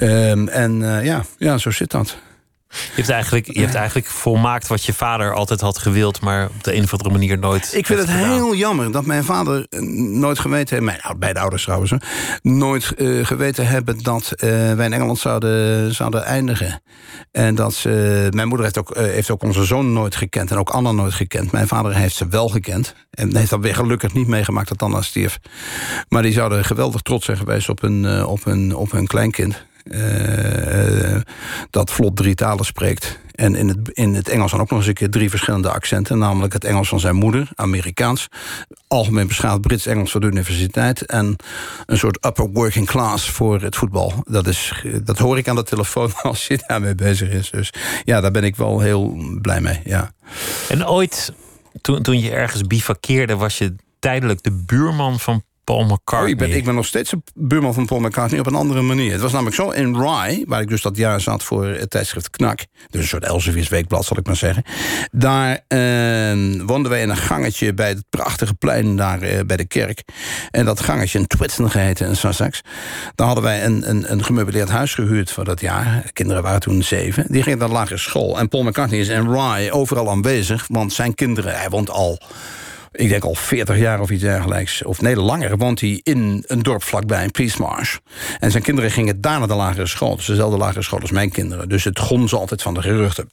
[0.00, 2.16] Um, en ja, ja, zo zit dat.
[2.74, 6.64] Je hebt, eigenlijk, je hebt eigenlijk volmaakt wat je vader altijd had gewild, maar op
[6.64, 7.74] de een of andere manier nooit.
[7.74, 11.62] Ik vind het heel jammer dat mijn vader eh, nooit geweten heeft, mijn beide ouders
[11.62, 11.92] trouwens,
[12.42, 16.82] nooit uh, geweten hebben dat uh, wij in Engeland zouden, zouden eindigen.
[17.32, 20.56] En dat ze, mijn moeder heeft ook, uh, heeft ook onze zoon nooit gekend en
[20.56, 21.52] ook Anna nooit gekend.
[21.52, 22.94] Mijn vader heeft ze wel gekend.
[23.10, 25.38] En heeft dat weer gelukkig niet meegemaakt dat Anna stierf.
[26.08, 29.64] Maar die zouden geweldig trots zijn geweest op hun, op hun, op hun kleinkind.
[29.84, 31.20] Uh,
[31.70, 33.18] dat vlot drie talen spreekt.
[33.34, 36.18] En in het, in het Engels dan ook nog eens een keer drie verschillende accenten.
[36.18, 38.28] Namelijk het Engels van zijn moeder, Amerikaans.
[38.88, 41.06] Algemeen beschaafd Brits-Engels voor de universiteit.
[41.06, 41.36] En
[41.86, 44.12] een soort upper working class voor het voetbal.
[44.26, 47.50] Dat, is, dat hoor ik aan de telefoon als je daarmee bezig is.
[47.50, 47.72] Dus
[48.04, 49.80] ja, daar ben ik wel heel blij mee.
[49.84, 50.10] Ja.
[50.68, 51.32] En ooit,
[51.80, 56.22] toen, toen je ergens bivakkeerde, was je tijdelijk de buurman van Paul McCartney.
[56.22, 58.82] Oh, ik, ben, ik ben nog steeds een buurman van Paul McCartney op een andere
[58.82, 59.12] manier.
[59.12, 62.30] Het was namelijk zo in Rye, waar ik dus dat jaar zat voor het tijdschrift
[62.30, 62.58] Knak.
[62.90, 64.64] Dus een soort Elseviers weekblad, zal ik maar zeggen.
[65.12, 69.66] Daar uh, woonden wij in een gangetje bij het prachtige plein daar uh, bij de
[69.66, 70.02] kerk.
[70.50, 72.60] En dat gangetje, een Twitsten geheten in Sussex.
[73.14, 76.02] Daar hadden wij een, een, een gemeubileerd huis gehuurd voor dat jaar.
[76.06, 77.24] De kinderen waren toen zeven.
[77.28, 78.38] Die gingen naar lagere school.
[78.38, 82.18] En Paul McCartney is in Rye overal aanwezig, want zijn kinderen, hij woont al
[82.94, 84.82] ik denk al 40 jaar of iets dergelijks.
[84.84, 87.96] Of nee, langer woont hij in een dorp vlakbij, in Peace Marsh.
[88.38, 90.16] En zijn kinderen gingen daar naar de lagere school.
[90.16, 91.68] Dus dezelfde lagere school als mijn kinderen.
[91.68, 93.28] Dus het gonzen altijd van de geruchten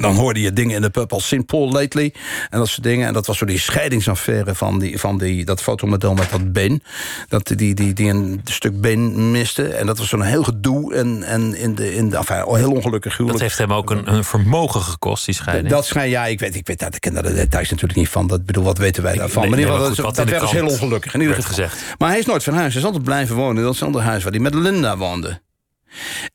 [0.00, 1.46] dan hoorde je dingen in de pub als St.
[1.46, 2.14] Paul lately.
[2.50, 3.06] En dat soort dingen.
[3.06, 6.82] En dat was zo die scheidingsaffaire van, die, van die, dat fotomodel met dat been.
[7.28, 9.68] Dat die, die, die een stuk been miste.
[9.68, 10.94] En dat was zo'n heel gedoe.
[10.94, 13.40] En, en in de, in de, enfin, heel ongelukkig huwelijk.
[13.40, 15.68] Dat heeft hem ook een, een vermogen gekost, die scheiding.
[15.68, 18.08] Dat schijn, ja, ik weet, ik weet daar, ik ken daar de details natuurlijk niet
[18.08, 18.26] van.
[18.26, 19.42] Dat bedoel, wat weten wij daarvan?
[19.42, 21.14] Nee, maar nee, dat, dat werd heel ongelukkig.
[21.14, 21.50] In ieder geval.
[21.50, 21.94] Gezegd.
[21.98, 22.72] Maar hij is nooit van huis.
[22.72, 25.40] Hij is altijd blijven wonen in datzelfde huis waar hij met Linda woonde.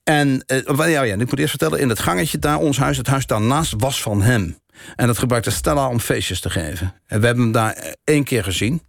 [0.04, 3.08] En uh, ja, ja, ik moet eerst vertellen, in het gangetje daar, ons huis, het
[3.08, 4.58] huis daarnaast was van hem.
[4.96, 6.94] En dat gebruikte Stella om feestjes te geven.
[7.08, 8.82] En we hebben hem daar één keer gezien.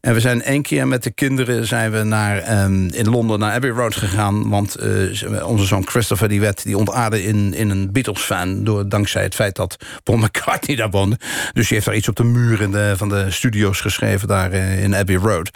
[0.00, 3.52] En we zijn één keer met de kinderen zijn we naar, um, in Londen naar
[3.52, 4.48] Abbey Road gegaan.
[4.48, 8.64] Want uh, onze zoon Christopher die werd die ontaarde in, in een Beatles-fan...
[8.64, 11.18] Door, dankzij het feit dat Paul McCartney daar woonde.
[11.52, 14.28] Dus die heeft daar iets op de muur in de, van de studio's geschreven...
[14.28, 15.50] daar uh, in Abbey Road.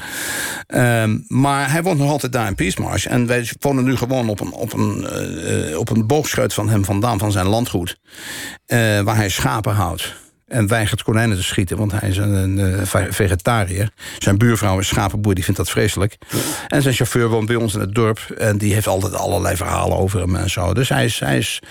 [0.67, 3.07] Um, maar hij woont nog altijd daar in Peace Marsh.
[3.07, 5.07] En wij wonen nu gewoon op een, op een,
[5.71, 7.19] uh, op een boogscheut van hem vandaan...
[7.19, 7.99] van zijn landgoed.
[9.05, 10.24] waar hij schapen houdt.
[10.46, 13.90] En weigert konijnen te schieten, want hij is een, een vegetariër.
[14.18, 16.18] Zijn buurvrouw is schapenboer, die vindt dat vreselijk.
[16.68, 19.96] En zijn chauffeur woont bij ons in het dorp en die heeft altijd allerlei verhalen
[19.96, 20.74] over hem en zo.
[20.74, 21.62] Dus hij is, hij is,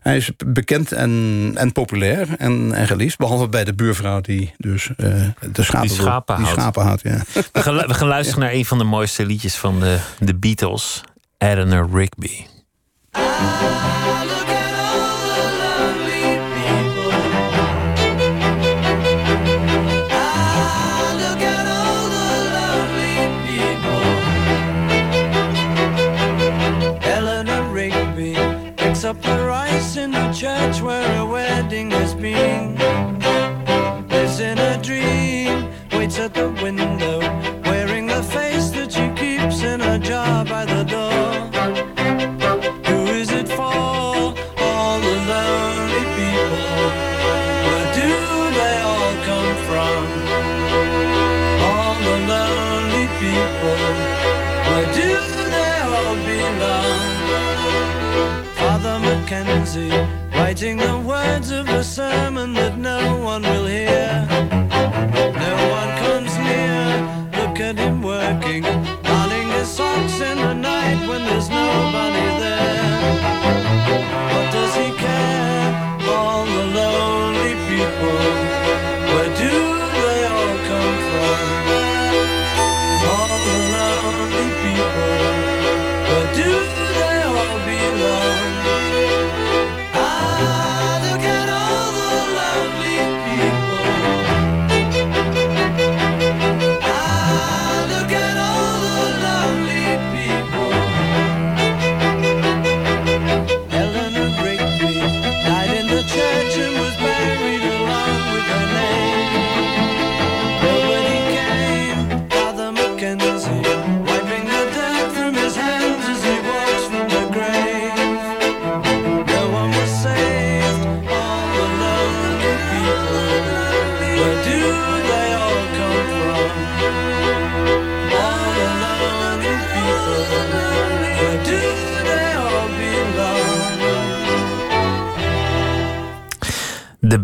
[0.00, 4.90] hij is bekend en, en populair en, en geliefd, behalve bij de buurvrouw die dus
[4.96, 6.60] de schapen, die schapen die houdt.
[6.60, 7.22] Schapen houdt ja.
[7.52, 11.02] we, gaan, we gaan luisteren naar een van de mooiste liedjes van de, de Beatles,
[11.38, 12.46] Eleanor Rigby.
[30.46, 31.35] Church where a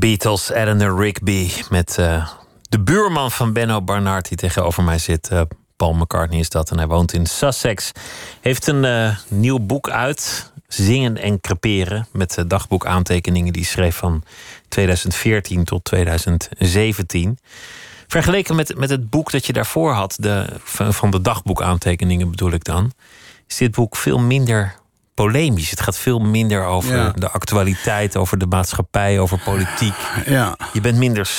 [0.02, 1.50] Beatles, Eleanor Rigby.
[1.68, 2.28] Met eh,
[2.68, 5.28] de buurman van Benno Barnard die tegenover mij zit.
[5.28, 5.40] eh,
[5.76, 7.92] Paul McCartney is dat en hij woont in Sussex.
[8.40, 10.52] Heeft een eh, nieuw boek uit.
[10.66, 12.06] Zingen en creperen.
[12.12, 14.22] Met dagboekaantekeningen die schreef van
[14.68, 17.38] 2014 tot 2017.
[18.06, 22.52] Vergeleken met, met het boek dat je daarvoor had, de, van, van de dagboekaantekeningen bedoel
[22.52, 22.92] ik dan,
[23.46, 24.74] is dit boek veel minder
[25.24, 25.70] polemisch.
[25.70, 27.10] Het gaat veel minder over Ja.
[27.14, 29.94] de actualiteit, over de maatschappij, over politiek.
[30.26, 30.56] ja.
[30.72, 31.30] Je bent minder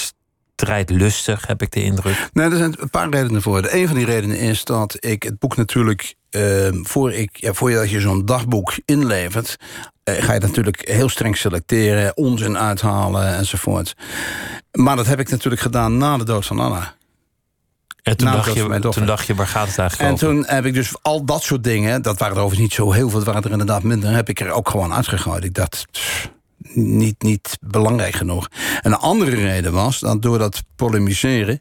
[0.56, 2.30] strijdlustig, heb ik de indruk.
[2.34, 3.62] Nee, er zijn een paar redenen voor.
[3.62, 6.16] De een van die redenen is dat ik het boek natuurlijk...
[6.30, 6.42] eh,
[6.72, 9.56] voor, ik, ja, voor je, dat je zo'n dagboek inlevert...
[10.04, 12.18] eh, ga je het natuurlijk heel streng selecteren...
[12.18, 13.94] onzin uithalen enzovoort.
[14.72, 16.96] Maar dat heb ik natuurlijk gedaan na de dood van Anna.
[18.04, 20.28] En toen, Nou, dacht, dat je, toen dacht je, waar gaat het eigenlijk En over?
[20.28, 22.02] toen heb ik dus al dat soort dingen...
[22.02, 24.16] dat waren er overigens niet zo heel veel, het waren er inderdaad minder...
[24.16, 25.44] heb ik er ook gewoon uitgegooid.
[25.44, 26.30] Ik dacht, pff,
[26.74, 28.48] niet, niet belangrijk genoeg.
[28.82, 31.60] En een andere reden was dat door dat polemiseren...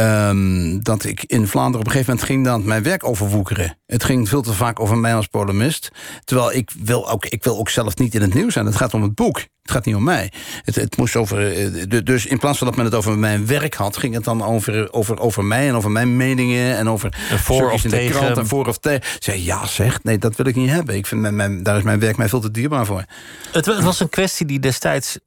[0.00, 3.78] ehm, dat ik in Vlaanderen op een gegeven moment ging dan mijn werk overwoekeren.
[3.86, 5.90] Het ging veel te vaak over mij als polemist.
[6.24, 8.66] Terwijl ik wil ook, ik wil ook zelf niet in het nieuws zijn.
[8.66, 9.36] Het gaat om het boek.
[9.38, 10.32] Het gaat niet om mij.
[10.62, 13.46] Het, het moest over, eh, de- dus in plaats van dat men het over mijn
[13.46, 13.96] werk had...
[13.96, 16.76] ging het dan over, over, over mij en over mijn meningen...
[16.76, 18.16] en over En voor of in de tegen.
[18.20, 19.02] krant en voor of tegen.
[19.18, 20.94] Zei, ja zeg, nee, dat wil ik niet hebben.
[20.94, 23.04] Ik vind mijn, mijn, daar is mijn werk mij veel te dierbaar voor.
[23.52, 25.18] Het was een kwestie die destijds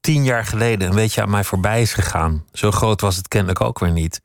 [0.00, 2.44] tien jaar geleden een beetje aan mij voorbij is gegaan.
[2.52, 4.20] Zo groot was het kennelijk ook weer niet.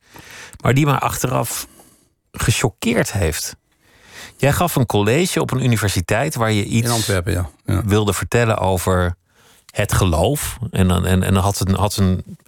[0.62, 1.66] Maar die mij achteraf
[2.32, 3.56] gechoqueerd heeft.
[4.36, 7.50] Jij gaf een college op een universiteit waar je In iets Antwerpen, ja.
[7.64, 7.82] ja.
[7.84, 9.16] wilde vertellen over
[9.70, 10.58] het geloof.
[10.70, 12.38] En dan, en, en had een, had een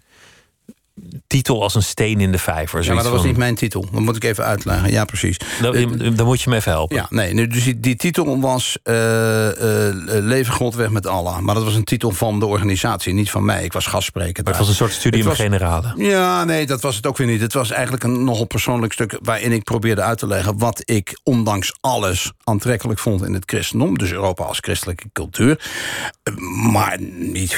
[1.26, 2.84] titel als een steen in de vijver.
[2.84, 3.86] Ja, maar dat was van- niet mijn titel.
[3.92, 4.90] Dat moet ik even uitleggen.
[4.90, 5.36] Ja, precies.
[5.60, 6.96] Dan, dan moet je me even helpen.
[6.96, 11.38] Ja, nee, nu, dus die, die titel was eh, eh, Leven Grondweg met Allah.
[11.38, 13.64] Maar dat was een titel van de organisatie, niet van mij.
[13.64, 14.42] Ik was gastspreker.
[14.44, 15.92] Maar het was een soort studium generale.
[15.96, 17.40] Ja, nee, dat was het ook weer niet.
[17.40, 19.18] Het was eigenlijk een nogal persoonlijk stuk...
[19.22, 23.98] waarin ik probeerde uit te leggen wat ik ondanks alles aantrekkelijk vond in het christendom.
[23.98, 25.60] Dus Europa als christelijke cultuur.
[26.22, 26.34] Eh,
[26.72, 27.56] Maar niet,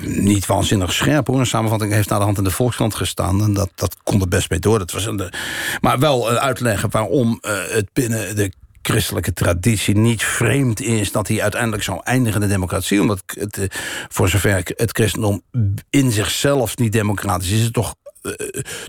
[0.00, 1.38] niet waanzinnig scherp hoor.
[1.38, 3.42] Een samenvatting heeft naar de hand in de Volkskrant gestaan.
[3.42, 4.78] En dat, dat kon er best mee door.
[4.78, 5.32] Dat was de-
[5.80, 11.28] maar wel eh, uitleggen waarom eh, het binnen de christelijke traditie niet vreemd is dat
[11.28, 13.00] hij uiteindelijk zou eindigen in de democratie.
[13.00, 13.64] Omdat het, eh,
[14.08, 15.42] voor zover het christendom
[15.90, 18.03] in zichzelf niet democratisch is, is het toch eh,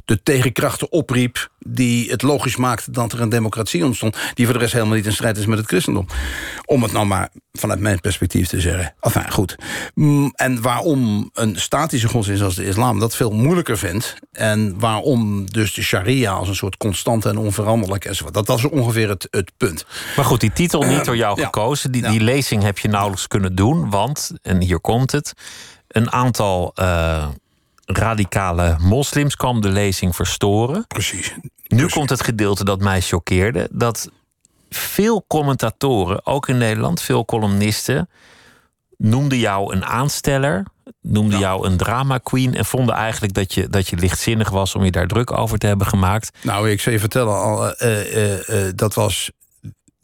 [0.06, 1.50] de tegenkrachten opriep...
[1.60, 4.18] die het logisch maakte dat er een democratie ontstond...
[4.34, 6.06] die voor de rest helemaal niet in strijd is met het christendom.
[6.66, 8.96] Om het nou maar vanuit mijn perspectief te zeggen.
[9.00, 9.56] Enfin, goed.
[9.94, 14.16] Mm, En waarom een statische godsdienst als de islam dat veel moeilijker vindt...
[14.32, 18.06] en waarom dus de sharia als een soort constante en onveranderlijk...
[18.06, 18.34] enzovoort.
[18.34, 19.86] Dat was ongeveer het, het punt.
[20.16, 21.46] Maar goed, die titel niet door jou ja.
[21.46, 21.92] gekozen.
[21.92, 22.10] Die, Ja.
[22.10, 23.90] die lezing heb je nauwelijks kunnen doen.
[23.90, 25.34] Want, en hier komt het...
[25.88, 27.28] een aantal eh,
[27.86, 30.88] radicale moslims kwam de lezing verstoren.
[30.88, 31.34] Precies.
[31.68, 33.68] Nu komt het gedeelte dat mij choqueerde.
[33.72, 34.10] Dat
[34.70, 38.10] veel commentatoren, ook in Nederland, veel columnisten...
[38.98, 40.66] noemden jou een aansteller,
[41.02, 42.56] noemden jou een drama queen...
[42.56, 45.68] en vonden eigenlijk dat je, dat je lichtzinnig was om je daar druk over te
[45.68, 46.38] hebben gemaakt.
[46.42, 49.32] Nou, ik zal je vertellen, al, eh, eh, eh, dat was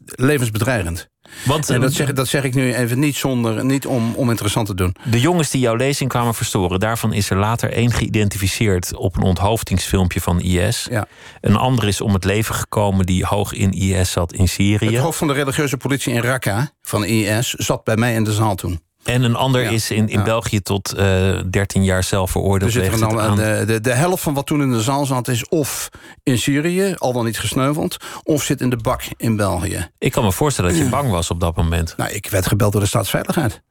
[0.04, 1.10] levensbedreigend.
[1.44, 4.30] Want En eh, dat zeg, dat zeg ik nu even niet, zonder, niet om, om
[4.30, 4.94] interessant te doen.
[5.04, 6.80] de jongens die jouw lezing kwamen verstoren...
[6.80, 10.86] daarvan is er later één geïdentificeerd op een onthoofdingsfilmpje van IS.
[10.90, 11.06] Ja.
[11.40, 14.86] Een ander is om het leven gekomen die hoog in IS zat in Syrië.
[14.86, 18.32] Het hoofd van de religieuze politie in Raqqa van IS zat bij mij in de
[18.32, 18.80] zaal toen.
[19.04, 19.70] En een ander Ja.
[19.70, 20.24] is in, in Ja.
[20.24, 22.74] België tot eh 13 jaar zelf Er veroordeeld.
[22.74, 25.28] er wegens dan, aan- de, de, de helft van wat toen in de zaal zat
[25.28, 25.88] is of
[26.22, 29.88] in Syrië, al dan niet gesneuveld, of zit in de bak in België.
[29.98, 31.94] Ik kan me voorstellen dat je bang was op dat moment.
[31.96, 33.62] Nou, ik werd gebeld door de staatsveiligheid.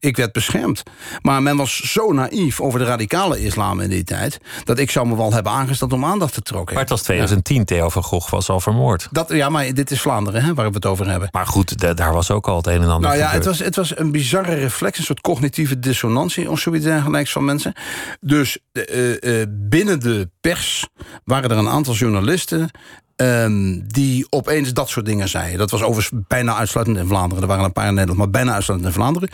[0.00, 0.82] Ik werd beschermd.
[1.22, 4.38] Maar men was zo naïef over de radicale islam in die tijd...
[4.64, 6.72] dat ik zou me wel hebben aangesteld om aandacht te trokken.
[6.74, 9.08] Maar het was 2010, Theo van Gogh was al vermoord.
[9.10, 11.28] Dat, ja, maar dit is Vlaanderen, hè, waar we het over hebben.
[11.32, 13.58] Maar goed, da- daar was ook al het een en ander Nou ja, het was,
[13.58, 17.72] het was een bizarre reflex, een soort cognitieve dissonantie of zoiets dergelijks van mensen.
[18.20, 20.86] Dus eh, eh, binnen de pers
[21.24, 22.70] waren er een aantal journalisten.
[23.18, 25.58] Ehm, die opeens dat soort dingen zeiden.
[25.58, 27.42] Dat was overigens bijna uitsluitend in Vlaanderen.
[27.42, 29.28] Er waren een paar in Nederland, maar bijna uitsluitend in Vlaanderen.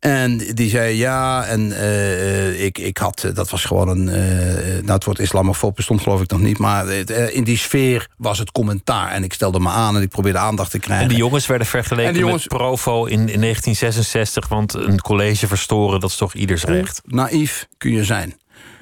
[0.00, 4.08] En die zei ja, en eh, ik, ik had, eh, dat was gewoon een.
[4.08, 6.58] eh, nou, het woord islamofoob bestond geloof ik nog niet.
[6.58, 9.10] Maar eh, in die sfeer was het commentaar.
[9.10, 11.02] En ik stelde me aan en ik probeerde aandacht te krijgen.
[11.04, 14.48] En die jongens werden vergeleken jongens- met Provo in, in 1966.
[14.48, 17.00] Want een college verstoren, dat is toch ieders recht.
[17.04, 18.34] naïef kun je zijn.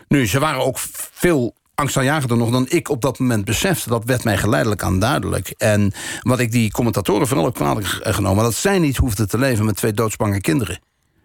[0.08, 0.78] Nu, ze waren ook
[1.12, 3.88] veel angstaanjagender nog dan ik op dat moment besefte.
[3.88, 5.48] Dat werd mij geleidelijk aan duidelijk.
[5.48, 8.44] En wat ik die commentatoren vooral ook kwalijk eh, genomen...
[8.44, 10.80] dat zij niet hoefden te leven met twee doodsbange kinderen.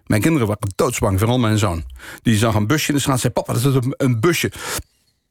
[0.05, 1.83] Mijn kinderen waren doodsbang, vooral mijn zoon.
[2.21, 3.33] Die zag een busje in de straat zei...
[3.33, 4.51] papa, dat is een, busje.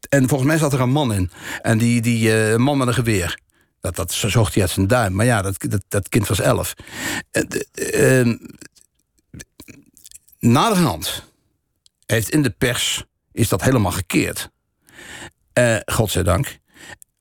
[0.09, 1.31] En volgens mij zat er een man in.
[1.63, 3.39] En die, die eh, man met een geweer.
[3.81, 5.15] Dat, dat zocht hij uit zijn duim.
[5.15, 6.75] Maar ja, dat, dat, dat kind was elf.
[7.73, 8.37] Ehm,
[10.39, 11.25] naderhand
[12.07, 14.51] heeft in de pers is dat helemaal gekeerd.
[15.53, 16.59] Eh godzijdank.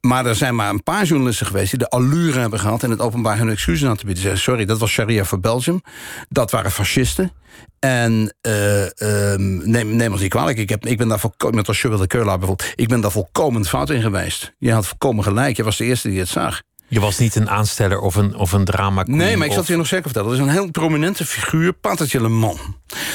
[0.01, 2.99] Maar er zijn maar een paar journalisten geweest die de allure hebben gehad in het
[2.99, 4.37] openbaar hun excuses aan te bieden.
[4.37, 5.81] Sorry, dat was Sharia voor Belgium.
[6.29, 7.31] Dat waren fascisten.
[7.79, 10.57] En eh, ehm, neem, neem ons niet kwalijk.
[10.57, 12.63] Ik, heb, ik ben daar volkomen, met als de bijvoorbeeld.
[12.75, 14.53] Ik ben daar volkomen fout in geweest.
[14.57, 15.57] Je had volkomen gelijk.
[15.57, 16.61] Je was de eerste die het zag.
[16.89, 19.03] Je was niet een aansteller of een, of een drama.
[19.05, 20.29] Nee, maar ik zal of- het je nog zeker vertellen.
[20.29, 22.57] Dat is een heel prominente figuur, Patertje Le Man.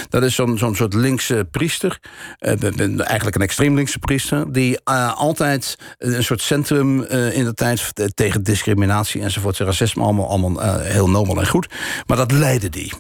[0.09, 1.99] Dat is zo'n zo'n soort linkse priester.
[2.39, 2.51] eh,
[3.01, 4.53] eigenlijk een extreem linkse priester.
[4.53, 7.93] Die eh, altijd een soort centrum eh, in de tijd...
[8.15, 11.67] tegen discriminatie enzovoort, racisme, allemaal, allemaal heel nobel en goed.
[12.07, 12.93] Maar dat leidde die.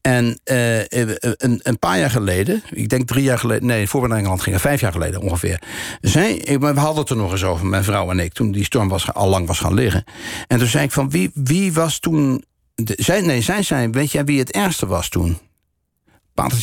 [0.00, 3.66] En een, een paar jaar geleden, ik denk drie jaar geleden...
[3.66, 5.62] nee, voor we naar Engeland gingen, vijf jaar geleden ongeveer...
[6.00, 8.32] ik- we hadden het er nog eens over, mijn vrouw en ik...
[8.32, 10.04] toen die storm was, al lang was gaan liggen.
[10.46, 12.44] En toen zei ik van, wie, wie was toen...
[12.84, 15.38] Zij, nee, zij zei, weet jij wie het ergste was toen?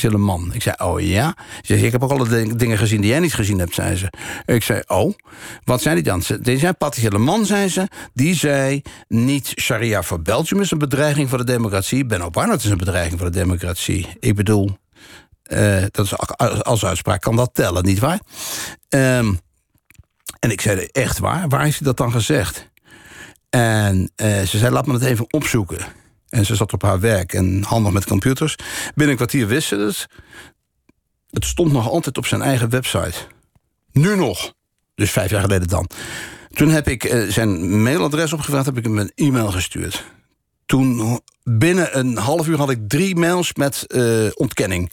[0.02, 0.54] Le Man.
[0.54, 1.36] Ik zei, oh ja?
[1.62, 3.96] Ze zei, ik heb ook alle ding- dingen gezien die jij niet gezien hebt, zei
[3.96, 4.12] ze.
[4.46, 5.14] Ik zei, oh,
[5.64, 6.22] wat zei die dan?
[6.22, 6.74] Ze- Die zei,
[7.10, 8.82] Le Man, zei ze, die zei...
[9.08, 12.06] niet Sharia voor Belgium is een bedreiging voor de democratie...
[12.06, 14.08] Benno Barnard is een bedreiging voor de democratie.
[14.20, 14.78] Ik bedoel,
[15.44, 16.18] eh, dat is,
[16.64, 18.20] als- uitspraak kan dat tellen, nietwaar?
[18.90, 19.34] Ehm
[20.40, 21.48] en ik zei, echt waar?
[21.48, 22.70] Waar hij dat dan gezegd?
[23.52, 25.86] En eh, ze zei, laat me het even opzoeken.
[26.30, 28.56] En ze zat op haar werk en handig met computers.
[28.56, 30.08] Binnen een kwartier wist ze het.
[31.30, 33.18] Het stond nog altijd op zijn eigen website.
[33.92, 34.54] Nu nog.
[34.96, 35.90] Dus vijf jaar geleden dan.
[36.54, 40.04] Toen heb ik eh, zijn mailadres opgevraagd, heb ik hem een e-mail gestuurd.
[40.66, 44.92] Toen, binnen een half uur had ik drie mails met eh, ontkenning.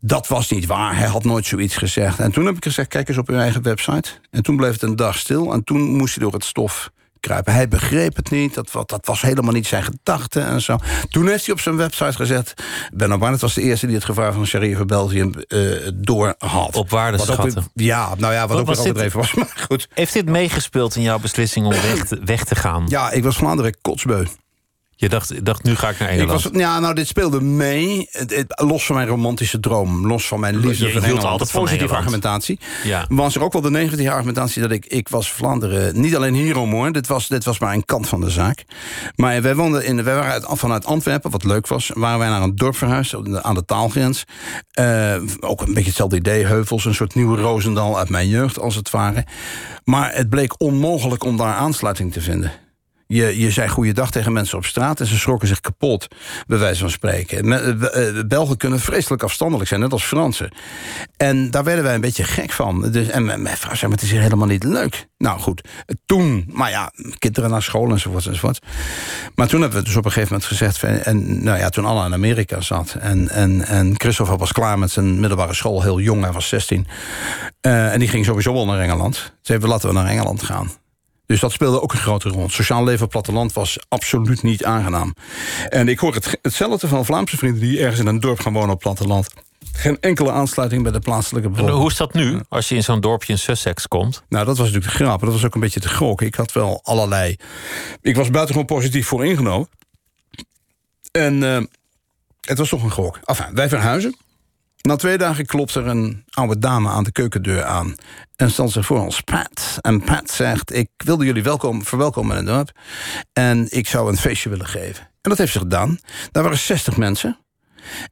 [0.00, 2.18] Dat was niet waar, hij had nooit zoiets gezegd.
[2.18, 4.10] En toen heb ik gezegd, kijk eens op uw eigen website.
[4.30, 6.90] En toen bleef het een dag stil en toen moest hij door het stof
[7.26, 7.52] kruipen.
[7.52, 10.76] Hij begreep het niet, dat, dat was helemaal niet zijn gedachte en zo.
[11.08, 12.54] Toen heeft hij op zijn website gezet...
[12.92, 15.58] Benno Barnett was de eerste die het gevaar van Sharia voor België eh
[15.94, 16.74] door had.
[16.76, 17.70] Op waarde schatten.
[17.74, 19.34] Ja, nou ja, wat, Wat ook weer overdreven was.
[19.34, 19.88] Maar goed.
[19.94, 22.84] Heeft dit meegespeeld in jouw beslissing om weg te, weg te gaan?
[22.88, 24.24] Ja, ik was Vlaanderen kotsbeu.
[24.98, 26.42] Je dacht, dacht, nu ga ik naar Ik Engeland.
[26.42, 28.08] was, ja, nou, dit speelde mee.
[28.46, 30.06] Los van mijn romantische droom.
[30.06, 31.24] Los van mijn liefde voor Engeland.
[31.24, 32.06] altijd van positieve Engeland.
[32.06, 32.58] argumentatie.
[32.84, 33.06] Ja.
[33.08, 34.86] Was er ook wel de negatieve argumentatie dat ik...
[34.86, 36.92] Ik was Vlaanderen niet alleen hierom hoor.
[36.92, 38.64] Dit was, dit was maar een kant van de zaak.
[39.16, 40.04] Maar wij woonden in...
[40.04, 41.90] Wij waren uit, vanuit Antwerpen, wat leuk was.
[41.94, 44.24] Waren wij naar een dorp verhuisd aan de taalgrens.
[44.70, 46.46] Eh, ook een beetje hetzelfde idee.
[46.46, 49.26] Heuvels, een soort nieuwe Roosendal uit mijn jeugd als het ware.
[49.84, 52.52] Maar het bleek onmogelijk om daar aansluiting te vinden.
[53.06, 56.06] Je, je zei goeiedag tegen mensen op straat en ze schrokken zich kapot,
[56.46, 57.52] bij wijze van spreken.
[57.52, 60.50] Eh, eh, Belgen kunnen vreselijk afstandelijk zijn, net als Fransen.
[61.16, 62.90] En daar werden wij een beetje gek van.
[62.90, 65.06] Dus, en mijn vrouw zei, maar het is hier helemaal niet leuk.
[65.18, 65.68] Nou goed,
[66.06, 68.58] toen, maar ja, kinderen naar school enzovoort enzovoort.
[69.34, 70.82] Maar toen hebben we dus op een gegeven moment gezegd...
[70.82, 72.96] en nou ja, toen Anna in Amerika zat...
[73.00, 76.86] en, en, en Christopher was klaar met zijn middelbare school, heel jong, hij was 16...
[77.60, 79.14] eh, en die ging sowieso wel naar Engeland.
[79.14, 80.70] Toen zeiden we, laten we naar Engeland gaan.
[81.26, 82.42] Dus dat speelde ook een grote rol.
[82.42, 85.14] Het sociaal leven op platteland was absoluut niet aangenaam.
[85.68, 87.60] En ik hoor het, hetzelfde van Vlaamse vrienden...
[87.60, 89.28] die ergens in een dorp gaan wonen op platteland.
[89.72, 91.80] Geen enkele aansluiting bij de plaatselijke En bevolking.
[91.80, 94.22] hoe is dat nu, als je in zo'n dorpje in Sussex komt?
[94.28, 95.20] Nou, dat was natuurlijk de grap.
[95.20, 96.22] Dat was ook een beetje te gok.
[96.22, 97.36] Ik had wel allerlei...
[98.00, 99.68] Ik was buitengewoon positief voor ingenomen.
[101.10, 101.62] En eh,
[102.40, 103.18] het was toch een gok.
[103.24, 104.16] Enfin, wij verhuizen.
[104.86, 107.94] Na twee dagen klopt er een oude dame aan de keukendeur aan.
[108.36, 109.78] En stelt zich voor als Pat.
[109.80, 112.70] En Pat zegt, ik wilde jullie welkom, verwelkomen in het dorp.
[113.32, 115.02] En ik zou een feestje willen geven.
[115.02, 115.98] En dat heeft ze gedaan.
[116.30, 117.38] Daar waren 60 mensen.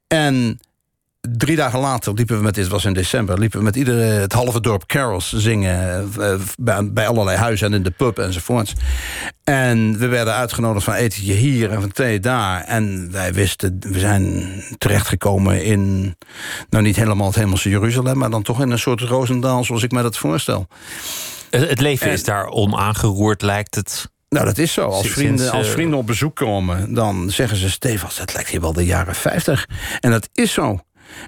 [0.06, 0.60] En
[1.32, 4.32] drie dagen later liepen we met, dit was in december, liepen we met iedere, het
[4.32, 6.08] halve dorp carols zingen.
[6.20, 8.72] eh, bij, bij allerlei huizen en in de pub enzovoorts.
[9.44, 12.64] En we werden uitgenodigd van etentje hier en van thee daar.
[12.64, 16.16] En wij wisten, we zijn terechtgekomen in,
[16.70, 19.92] nou niet helemaal het hemelse Jeruzalem, maar dan toch in een soort Roosendaal zoals ik
[19.92, 20.66] me dat voorstel.
[21.50, 24.12] Het, leven En- is daar onaangeroerd, lijkt het.
[24.28, 24.86] Nou, dat is zo.
[24.88, 27.70] Als vrienden, als eh, vrienden op bezoek komen, dan zeggen ze...
[27.70, 29.68] Stefans, dat lijkt hier wel de jaren 50.
[30.00, 30.78] En dat is zo.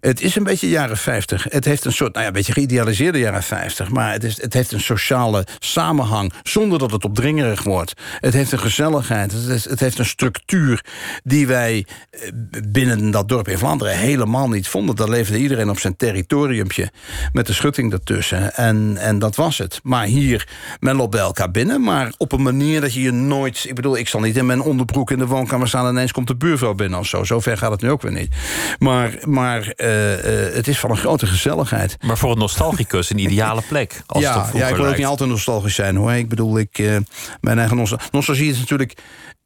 [0.00, 1.44] Het is een beetje jaren 50.
[1.48, 3.88] Het heeft een soort, nou ja, een beetje geïdealiseerde jaren 50.
[3.90, 7.92] Maar het, is, het heeft een sociale samenhang zonder dat het opdringerig wordt.
[8.20, 9.32] Het heeft een gezelligheid.
[9.32, 10.84] Het, is- het heeft een structuur
[11.24, 12.20] die wij eh,
[12.68, 14.96] binnen dat dorp in Vlaanderen helemaal niet vonden.
[14.96, 16.90] Daar leefde iedereen op zijn territoriumpje
[17.32, 18.54] met de schutting ertussen.
[18.54, 19.80] En, en dat was het.
[19.82, 20.48] Maar hier,
[20.80, 23.64] men loopt bij elkaar binnen, maar op een manier dat je je nooit...
[23.68, 25.84] Ik bedoel, ik zal niet in mijn onderbroek in de woonkamer staan...
[25.86, 27.24] en ineens komt de buurvrouw binnen of zo.
[27.24, 28.34] Zover gaat het nu ook weer niet.
[28.78, 31.96] Maar, maar eh, eh, het is van een grote gezelligheid.
[32.00, 34.02] Maar voor een nostalgicus een ideale plek.
[34.06, 36.12] Als Ja, ja, ik wil ook niet altijd nostalgisch zijn hoor.
[36.12, 36.96] Ik bedoel, ik, eh,
[37.40, 38.94] mijn eigen nostal- nostalgie is natuurlijk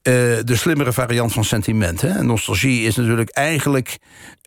[0.02, 2.00] de slimmere variant van sentiment.
[2.00, 2.22] Hè?
[2.22, 3.98] Nostalgie is natuurlijk eigenlijk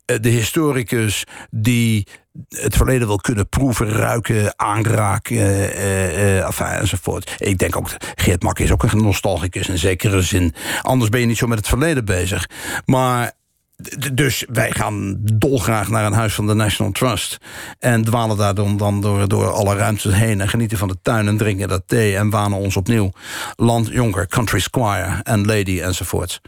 [0.06, 2.08] de historicus die
[2.50, 7.36] het verleden wil kunnen proeven, ruiken, aanraken, eh, eh, enfin, enzovoort.
[7.38, 10.54] Ik denk ook, Geert Mak is ook een nostalgicus in zekere zin.
[10.82, 12.50] Anders ben je niet zo met het verleden bezig.
[12.86, 13.32] Maar
[14.14, 17.38] Dus wij gaan dolgraag naar een huis van de National Trust.
[17.80, 20.42] En dwalen daar dan, dan door, door alle ruimtes heen.
[20.42, 22.16] En genieten van de tuin en drinken dat thee.
[22.18, 23.12] En wanen ons opnieuw.
[23.56, 26.42] Land Jonker, Country Squire en Lady enzovoort.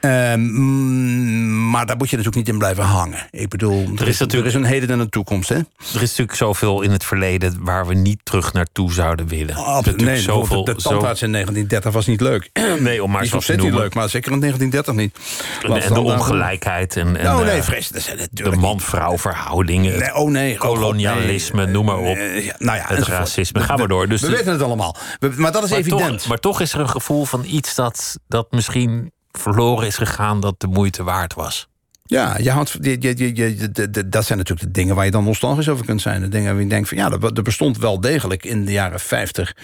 [0.00, 3.26] Ehm, mm, maar daar moet je natuurlijk niet in blijven hangen.
[3.30, 5.48] Ik bedoel, er, is natuurlijk- er is een heden en een toekomst.
[5.48, 5.56] Hè?
[5.56, 9.56] Er is natuurlijk zoveel in het verleden waar we niet terug naartoe zouden willen.
[9.56, 12.50] Oh, Er nee, zoveel, de tandarts in 1930 was niet leuk.
[12.80, 13.80] nee, om maar Die zo is te nog steeds niet noemen.
[13.80, 15.14] leuk, maar zeker in 1930 niet.
[15.62, 16.18] En, de staan
[16.64, 19.98] en, en Oh nee, vrees, dat zijn de natuurlijk man-vrouw verhoudingen.
[19.98, 21.72] Nee, oh nee, kolonialisme, nee.
[21.72, 22.16] noem maar op.
[22.16, 23.60] Eh, ja, nou ja, het racisme.
[23.60, 24.08] Ga maar door.
[24.08, 24.96] Dus we weten het allemaal.
[25.18, 26.18] We- maar dat is maar, evident.
[26.18, 30.40] toch, maar toch is er een gevoel van iets dat, dat misschien verloren is gegaan
[30.40, 31.68] dat de moeite waard was.
[32.06, 33.70] Ja, je houdt, je, je, je,
[34.08, 36.20] dat zijn natuurlijk de dingen waar je dan nostalgisch over kunt zijn.
[36.20, 39.00] De dingen waar je denkt van ja, er er bestond wel degelijk in de jaren
[39.00, 39.56] 50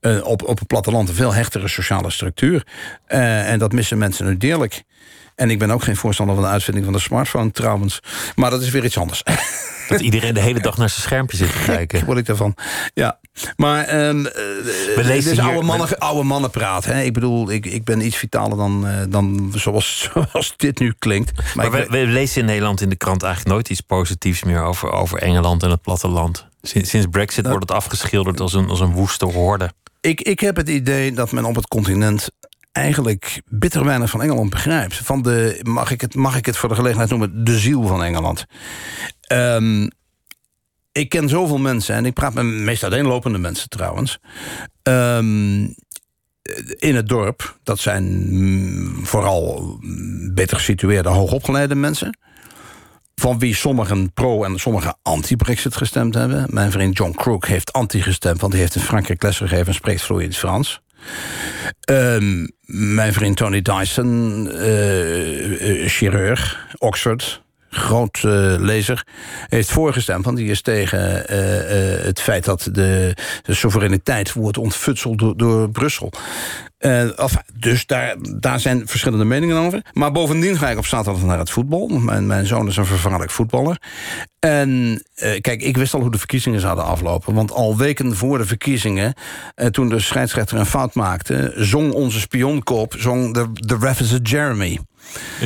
[0.00, 2.66] eh, op, op het platteland een veel hechtere sociale structuur.
[3.06, 4.82] Eh, en dat missen mensen nu deerlijk.
[5.38, 8.00] En ik ben ook geen voorstander van de uitvinding van de smartphone trouwens.
[8.34, 9.22] Maar dat is weer iets anders.
[9.88, 12.04] Dat iedereen de hele dag naar zijn schermpje zit te kijken.
[12.06, 12.54] word ik daarvan.
[12.94, 13.18] Ja,
[13.56, 16.84] maar eh, We lezen is hier- oude mannen, oude mannen praat.
[16.84, 17.02] Hè?
[17.02, 20.00] Ik bedoel, ik, ik ben iets vitaler dan, eh, dan zoals,
[20.32, 21.32] zoals dit nu klinkt.
[21.54, 24.62] Maar, Maar ik we, lezen in Nederland in de krant eigenlijk nooit iets positiefs meer
[24.62, 26.46] over, over Engeland en het platteland.
[26.62, 29.70] Sinds, sinds Brexit wordt het afgeschilderd als een, als een woeste horde.
[30.00, 32.28] ik, ik heb het idee dat men op het continent
[32.78, 34.96] eigenlijk bitter weinig van Engeland begrijpt.
[34.96, 38.02] Van de, mag, ik het, mag ik het voor de gelegenheid noemen, de ziel van
[38.02, 38.44] Engeland.
[39.20, 39.88] Ehm,
[40.92, 44.18] ik ken zoveel mensen, en ik praat met meest uiteenlopende mensen trouwens.
[44.82, 45.60] Ehm,
[46.78, 52.18] in het dorp, dat zijn mm, vooral mm, beter gesitueerde, hoogopgeleide mensen.
[53.14, 56.46] Van wie sommigen pro- en sommigen anti-Brexit gestemd hebben.
[56.50, 60.02] Mijn vriend John Crook heeft anti gestemd, want hij heeft in Frankrijk lesgegeven en spreekt
[60.02, 60.80] vloeiend Frans.
[61.88, 62.46] Ehm,
[62.96, 69.06] mijn vriend Tony Dyson, eh, eh, chirurg, Oxford, groot uh, lezer,
[69.48, 70.24] heeft voorgestemd.
[70.24, 71.00] Want die is tegen
[72.06, 73.14] het feit dat de,
[73.46, 76.12] soevereiniteit wordt ontfutseld door Brussel.
[77.16, 79.82] Of, dus daar, daar zijn verschillende meningen over.
[79.92, 81.88] Maar bovendien ga ik op zaterdag naar het voetbal.
[81.88, 83.80] Mijn, mijn zoon is een vervaarlijk voetballer.
[84.38, 85.02] En
[85.40, 87.34] kijk, ik wist al hoe de verkiezingen zouden aflopen.
[87.34, 89.14] Want al weken voor de verkiezingen,
[89.70, 91.52] toen de scheidsrechter een fout maakte...
[91.56, 94.78] zong onze spionkop, zong de, de ref is Jeremy.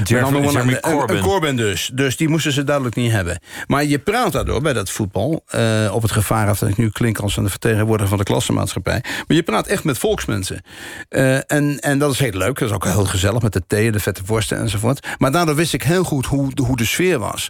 [0.05, 1.17] Jeremy, Jeremy Corbyn.
[1.17, 1.91] Een Corbyn dus.
[1.95, 3.41] Dus die moesten ze duidelijk niet hebben.
[3.67, 5.45] Maar je praat daardoor bij dat voetbal...
[5.55, 9.01] Uh, op het gevaar af dat ik nu klink als een vertegenwoordiger van de klassenmaatschappij.
[9.03, 10.63] Maar je praat echt met volksmensen.
[11.11, 12.59] Uh, en, en dat is heel leuk.
[12.59, 15.07] Dat is ook heel gezellig met de thee, de vette worsten enzovoort.
[15.19, 17.49] Maar daardoor wist ik heel goed hoe, hoe de sfeer was.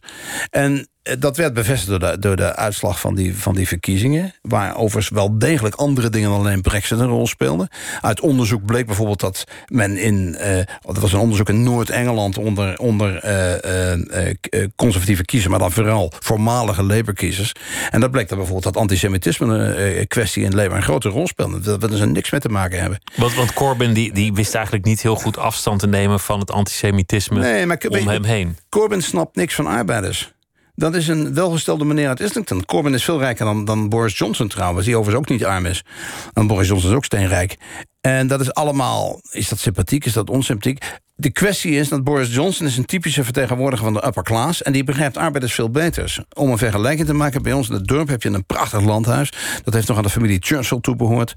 [0.51, 0.85] En eh,
[1.19, 4.35] dat werd bevestigd door de, door de uitslag van die, van die verkiezingen...
[4.43, 7.69] waar overigens wel degelijk andere dingen dan alleen Brexit een rol speelden.
[8.01, 10.37] Uit onderzoek bleek bijvoorbeeld dat men in...
[10.41, 15.51] Uh, dat was een onderzoek in Noord-Engeland onder, onder uh, uh, conservatieve kiezers...
[15.51, 17.53] maar dan vooral voormalige Labour-kiezers.
[17.91, 20.77] En dat bleek dan bijvoorbeeld dat antisemitisme kwestie in Labour...
[20.77, 21.79] een grote rol speelde.
[21.79, 22.99] Dat er niks mee te maken hebben.
[23.17, 26.21] Want, want Corbyn die, die wist eigenlijk niet heel goed afstand te nemen...
[26.21, 28.57] van het antisemitisme nee, maar, om hem heen.
[28.69, 30.33] Corbyn snapt niks van arbeiders.
[30.75, 32.65] Dat is een welgestelde meneer uit Islington.
[32.65, 34.87] Corbyn is veel rijker dan, dan Boris Johnson trouwens...
[34.87, 35.85] die overigens ook niet arm is.
[36.33, 37.57] En Boris Johnson is ook steenrijk.
[38.01, 39.21] En dat is allemaal...
[39.31, 40.85] Is dat sympathiek, is dat onsympathiek?
[41.15, 44.63] De kwestie is dat Boris Johnson is een typische vertegenwoordiger van de upper class...
[44.63, 46.21] en die begrijpt arbeiders veel beters.
[46.35, 49.33] Om een vergelijking te maken, bij ons in het dorp heb je een prachtig landhuis.
[49.65, 51.33] Dat heeft nog aan de familie Churchill toebehoord.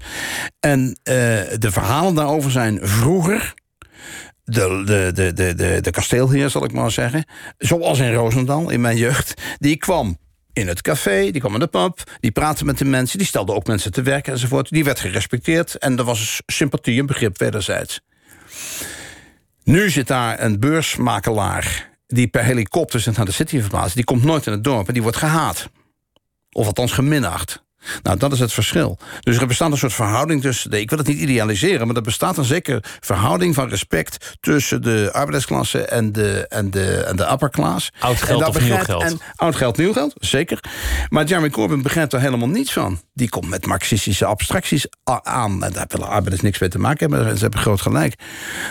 [0.60, 1.14] En uh,
[1.58, 3.54] de verhalen daarover zijn vroeger
[4.46, 7.24] de, de, de, de, de, de kasteelheer, zal ik maar zeggen...
[7.58, 9.42] zoals in Roosendaal, in mijn jeugd...
[9.58, 10.18] die kwam
[10.52, 12.02] in het café, die kwam in de pub...
[12.20, 14.70] die praatte met de mensen, die stelde ook mensen te werk enzovoort.
[14.70, 18.00] Die werd gerespecteerd en er was sympathie en begrip wederzijds.
[19.64, 21.90] Nu zit daar een beursmakelaar...
[22.06, 23.94] die per helikopter zit naar de city verplaatst.
[23.94, 25.70] Die komt nooit in het dorp en die wordt gehaat.
[26.52, 27.64] Of althans geminacht.
[28.02, 28.98] Nou, dat is het verschil.
[29.20, 30.70] Dus er bestaat een soort verhouding tussen...
[30.70, 34.36] De, ik wil het niet idealiseren, maar er bestaat een zekere verhouding van respect...
[34.40, 37.90] tussen de arbeidersklasse en de, en de, en de upper class.
[37.98, 39.02] Oud geld en of nieuw geld.
[39.02, 40.60] En, oud geld, nieuw geld, zeker.
[41.08, 43.00] Maar Jeremy Corbyn begrijpt er helemaal niets van.
[43.14, 44.86] Die komt met marxistische abstracties
[45.22, 45.64] aan.
[45.64, 47.34] En daar willen arbeiders niks mee te maken hebben.
[47.36, 48.14] Ze hebben groot gelijk.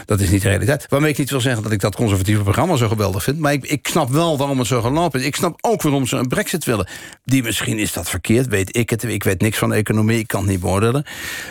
[0.05, 0.86] Dat is niet de realiteit.
[0.89, 3.39] Waarmee ik niet wil zeggen dat ik dat conservatieve programma zo geweldig vind.
[3.39, 5.26] Maar ik, ik snap wel waarom het zo gelopen is.
[5.26, 6.88] Ik snap ook waarom ze een brexit willen.
[7.24, 10.41] Die misschien is dat verkeerd, weet ik het ik weet niks van economie, ik kan
[10.41, 11.06] het niet beoordelen.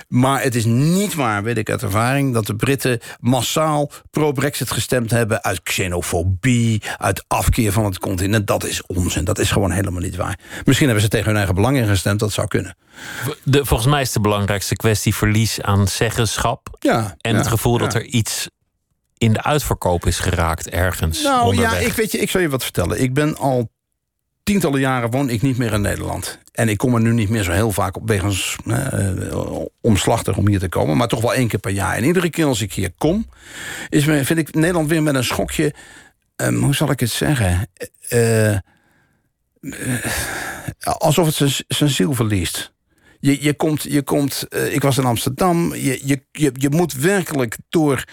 [0.09, 2.34] Maar het is niet waar, weet ik uit ervaring...
[2.34, 5.42] dat de Britten massaal pro-Brexit gestemd hebben...
[5.42, 8.46] uit xenofobie, uit afkeer van het continent.
[8.46, 10.38] Dat is onzin, dat is gewoon helemaal niet waar.
[10.64, 12.76] Misschien hebben ze tegen hun eigen belang ingestemd, dat zou kunnen.
[13.42, 16.76] De, volgens mij is de belangrijkste kwestie verlies aan zeggenschap...
[16.78, 18.48] Ja, en het gevoel dat er iets
[19.18, 21.22] in de uitverkoop is geraakt ergens.
[21.22, 21.80] Nou onderweg.
[21.80, 23.02] ja, ik weet je, ik zal je wat vertellen.
[23.02, 23.70] Ik ben al
[24.45, 26.38] tientallen jaren woon ik niet meer in Nederland.
[26.53, 30.49] En ik kom er nu niet meer zo heel vaak op wegens uh, omslachtig om
[30.49, 30.97] hier te komen.
[30.97, 31.97] Maar toch wel één keer per jaar.
[31.97, 33.26] En iedere keer als ik hier kom,
[33.88, 35.74] is, vind ik Nederland weer met een schokje.
[36.36, 37.68] Um, hoe zal ik het zeggen?
[38.11, 38.57] Uh,
[40.80, 42.72] alsof het zijn ziel verliest.
[43.20, 45.74] Je, je komt, je komt ik was in Amsterdam.
[45.74, 48.05] Je, je, je, je moet werkelijk door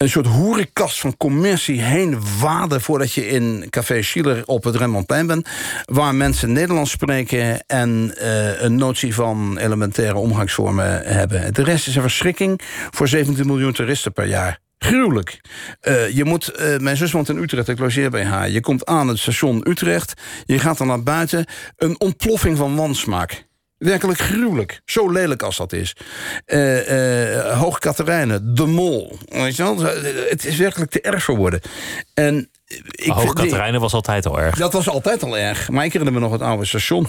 [0.00, 2.80] een soort hoerenkast van commercie heen waden...
[2.80, 5.48] voordat je in Café Schiller op het Rembrandtplein bent...
[5.84, 7.66] waar mensen Nederlands spreken...
[7.66, 11.54] en uh, een notie van elementaire omgangsvormen hebben.
[11.54, 14.58] De rest is een verschrikking voor 17 miljoen toeristen per jaar.
[14.78, 15.40] Gruwelijk.
[15.82, 18.50] Uh, je moet, uh, mijn zus woont in Utrecht, ik logeer bij haar.
[18.50, 21.46] Je komt aan het station Utrecht, je gaat dan naar buiten...
[21.76, 23.48] een ontploffing van wansmaak.
[23.80, 24.80] Werkelijk gruwelijk.
[24.84, 25.96] Zo lelijk als dat is.
[26.46, 29.18] Uh, uh, Hoog Katerijnen, De Mol.
[29.28, 29.78] Weet je wel?
[30.28, 31.60] Het is werkelijk te erg voor worden.
[32.14, 32.50] En
[32.90, 34.56] ik Hoog Katerijnen was altijd al erg.
[34.56, 35.68] Dat was altijd al erg.
[35.68, 37.06] Maar ik herinner me nog het oude station.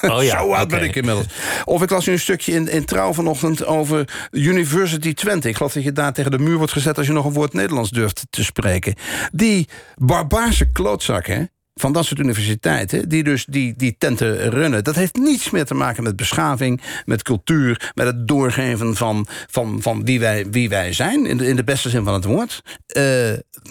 [0.00, 1.26] Oh ja, Zo oud ben ik inmiddels.
[1.64, 5.48] Of ik las nu een stukje in, in Trouw vanochtend over University Twente.
[5.48, 6.98] Ik geloof dat je daar tegen de muur wordt gezet...
[6.98, 8.94] als je nog een woord Nederlands durft te spreken.
[9.32, 11.42] Die barbaarse klootzak, hè?
[11.80, 13.08] Van dat soort universiteiten...
[13.08, 14.84] die dus die, die tenten runnen.
[14.84, 17.90] Dat heeft niets meer te maken met beschaving, met cultuur...
[17.94, 21.64] met het doorgeven van, van, van wie, wij, wie wij zijn, in de, in de
[21.64, 22.62] beste zin van het woord.
[22.96, 23.02] Uh,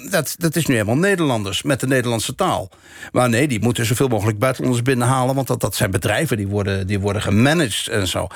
[0.09, 2.69] dat, dat is nu helemaal Nederlanders, met de Nederlandse taal.
[3.11, 5.35] Maar nee, die moeten zoveel mogelijk buitenlanders binnenhalen...
[5.35, 8.27] want dat, dat zijn bedrijven die worden, die worden gemanaged en zo.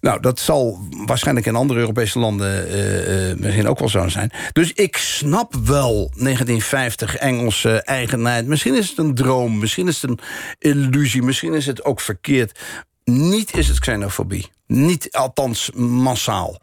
[0.00, 2.68] Nou, dat zal waarschijnlijk in andere Europese landen...
[2.68, 4.30] Uh, uh, misschien ook wel zo zijn.
[4.52, 8.46] Dus ik snap wel 1950 Engelse eigenheid.
[8.46, 10.20] Misschien is het een droom, misschien is het een
[10.58, 11.22] illusie...
[11.22, 12.58] misschien is het ook verkeerd.
[13.04, 14.50] Niet is het xenofobie.
[14.66, 16.58] Niet, althans massaal.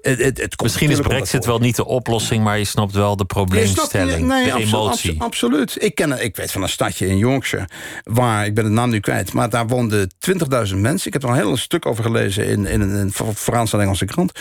[0.00, 3.24] Het, het, het Misschien is Brexit wel niet de oplossing, maar je snapt wel de
[3.24, 5.22] probleemstelling, nee, de emotie.
[5.22, 5.76] absoluut.
[5.78, 7.68] Ik, ken, ik weet van een stadje in Yorkshire,
[8.02, 9.32] waar, ik ben de naam nu kwijt...
[9.32, 10.10] maar daar woonden
[10.70, 11.06] 20.000 mensen.
[11.06, 14.32] Ik heb er een heel stuk over gelezen in, in een Franse Engelse krant.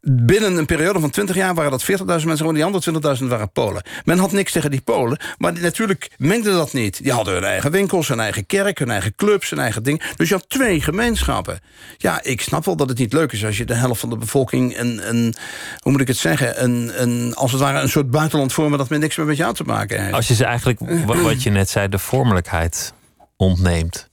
[0.00, 2.54] Binnen een periode van 20 jaar waren dat 40.000 mensen...
[2.54, 3.82] die andere 20.000 waren Polen.
[4.04, 7.02] Men had niks tegen die Polen, maar natuurlijk mengde dat niet.
[7.02, 10.02] Die hadden hun eigen winkels, hun eigen kerk, hun eigen clubs, hun eigen ding.
[10.16, 11.60] Dus je had twee gemeenschappen.
[11.96, 14.10] Ja, ik snap snap wel dat het niet leuk is als je de helft van
[14.10, 15.34] de bevolking een, een
[15.78, 18.88] hoe moet ik het zeggen, een, een, als het ware een soort buitenland vormen dat
[18.88, 20.14] met niks meer met jou te maken heeft.
[20.14, 20.80] Als je ze eigenlijk,
[21.22, 22.92] wat je net zei, de vormelijkheid
[23.36, 24.10] ontneemt.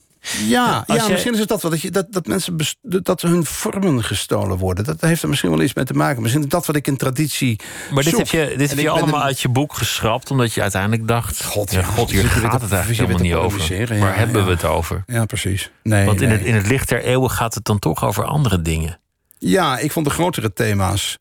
[0.47, 4.57] Ja, ja misschien is het dat, dat, je, dat, dat mensen dat hun vormen gestolen
[4.57, 4.85] worden.
[4.85, 6.21] Dat heeft er misschien wel iets mee te maken.
[6.21, 7.59] Misschien is dat wat ik in traditie.
[7.93, 11.07] Maar dit heb je, dit heb je allemaal uit je boek geschrapt, omdat je uiteindelijk
[11.07, 13.99] dacht: God, ja, God hier gaat het eigenlijk helemaal niet over.
[13.99, 15.03] Waar hebben we het over?
[15.07, 15.71] Ja, precies.
[15.83, 18.61] Nee, Want in, het, in het licht der eeuwen gaat het dan toch over andere
[18.61, 18.99] dingen.
[19.37, 21.17] Ja, ik vond de grotere thema's.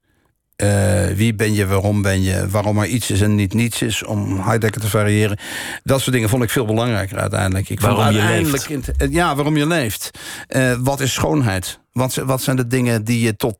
[0.62, 4.04] Uh, wie ben je, waarom ben je, waarom er iets is en niet niets is...
[4.04, 5.38] om Heidegger te variëren.
[5.84, 7.68] Dat soort dingen vond ik veel belangrijker uiteindelijk.
[7.68, 8.92] Ik waarom je leeft.
[8.96, 10.10] Eh, ja, waarom je leeft.
[10.48, 11.80] Uh, wat is schoonheid?
[11.92, 13.58] Wat, wat zijn de dingen die je tot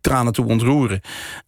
[0.00, 1.00] tranen toe ontroeren?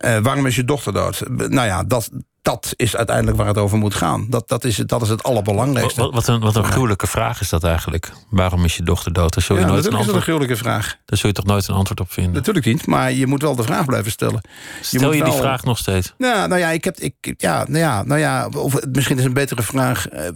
[0.04, 1.22] Uh, waarom is je dochter dood?
[1.28, 2.10] Nou ja, dat,
[2.42, 4.26] dat is uiteindelijk waar het over moet gaan.
[4.28, 6.00] Dat, dat, is, het, dat is het allerbelangrijkste.
[6.00, 8.12] Wat, wat een, wat een gruwelijke vraag is dat eigenlijk.
[8.30, 9.34] Waarom is je dochter dood?
[9.34, 10.08] Daar zul je ja, nooit een antwoord...
[10.10, 10.96] is een gruwelijke vraag.
[11.04, 12.32] Daar zul je toch nooit een antwoord op vinden?
[12.32, 14.40] Natuurlijk niet, maar je moet wel de vraag blijven stellen.
[14.80, 16.14] Stel je, je die vraag nog steeds?
[16.18, 19.32] Nou, nou ja, ik heb, ik, ja, nou ja, nou ja of, misschien is een
[19.32, 20.08] betere vraag...
[20.08, 20.28] Eh,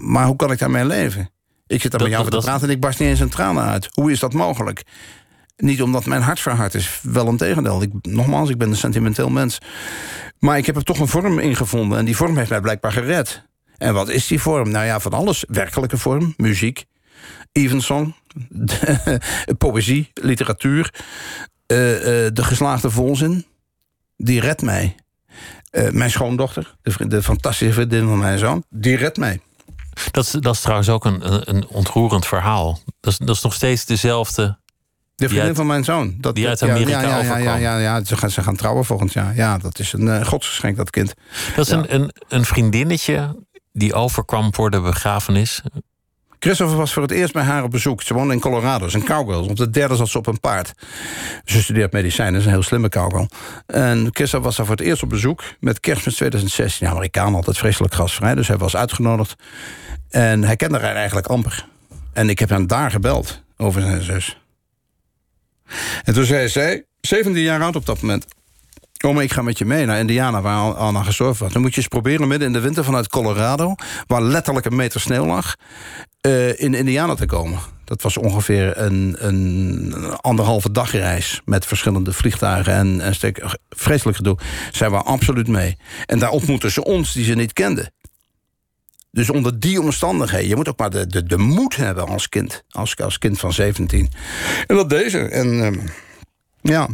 [0.00, 1.30] maar hoe kan ik daarmee leven?
[1.66, 3.64] Ik zit daar met jou over te praten en ik barst niet eens een tranen
[3.64, 3.88] uit.
[3.92, 4.82] Hoe is dat mogelijk?
[5.56, 7.82] Niet omdat mijn hart verhard is, wel een tegendeel.
[7.82, 9.58] Ik, nogmaals, ik ben een sentimenteel mens.
[10.46, 11.98] Maar ik heb er toch een vorm in gevonden.
[11.98, 13.42] En die vorm heeft mij blijkbaar gered.
[13.76, 14.70] En wat is die vorm?
[14.70, 15.44] Nou ja, van alles.
[15.48, 16.84] Werkelijke vorm, muziek,
[17.52, 18.14] evensong,
[19.58, 20.94] poëzie, literatuur.
[21.66, 23.46] Uh, uh, de geslaagde volzin,
[24.16, 24.96] die redt mij.
[25.72, 29.40] Uh, mijn schoondochter, de, de, fantastische vriendin van mijn zoon, die redt mij.
[30.10, 32.80] Dat is, dat is trouwens ook een, een ontroerend verhaal.
[33.00, 34.58] Dat is, dat is nog steeds dezelfde
[35.16, 36.14] de vriendin van mijn zoon.
[36.18, 39.12] Dat, die uit Amerika ja, ja, ja, ja, ja, Ze, gaan, ze gaan trouwen volgend
[39.12, 39.34] jaar.
[39.34, 41.14] Ja, dat is een uh, godsgeschenk, dat kind.
[41.56, 43.36] Dat is een, een, een vriendinnetje
[43.72, 45.62] die overkwam voor de begrafenis.
[46.38, 48.02] Christopher was voor het eerst bij haar op bezoek.
[48.02, 49.48] Ze woonde in Colorado, ze een cowgirl.
[49.48, 50.72] Op de derde zat ze op een paard.
[51.44, 53.28] Ze studeert medicijnen, is een heel slimme cowgirl.
[53.66, 55.42] En Christopher was daar voor het eerst op bezoek...
[55.60, 56.86] met kerstmis 2016.
[56.86, 59.34] De Amerikaan altijd vreselijk gasvrij, dus hij was uitgenodigd.
[60.10, 61.66] En hij kende haar eigenlijk amper.
[62.12, 64.36] En ik heb hem daar gebeld over zijn zus.
[66.04, 68.26] En toen zei zij, 17 jaar oud op dat moment...
[68.96, 71.52] Kom, ik ga met je mee naar Indiana, waar Anna gestorven was.
[71.52, 73.74] Dan moet je eens proberen midden in de winter vanuit Colorado...
[74.06, 75.54] waar letterlijk een meter sneeuw lag,
[76.26, 77.58] uh, in Indiana te komen.
[77.84, 81.40] Dat was ongeveer een, een anderhalve dagreis...
[81.44, 84.38] met verschillende vliegtuigen en een stuk vreselijk gedoe.
[84.70, 85.76] Zij waren absoluut mee.
[86.06, 87.92] En daar ontmoetten ze ons, die ze niet kenden.
[89.16, 92.64] Dus onder die omstandigheden, je moet ook maar de, de, de moed hebben als kind.
[92.70, 94.10] Als, als kind van 17.
[94.66, 95.18] En dat deze.
[95.18, 95.84] En uh,
[96.60, 96.88] ja.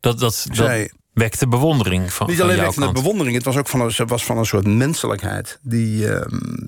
[0.00, 4.06] Dat, dat, Zij, wekte bewondering van Niet alleen wekte bewondering, het was ook van een,
[4.06, 5.58] was van een soort menselijkheid.
[5.62, 6.20] Die, uh,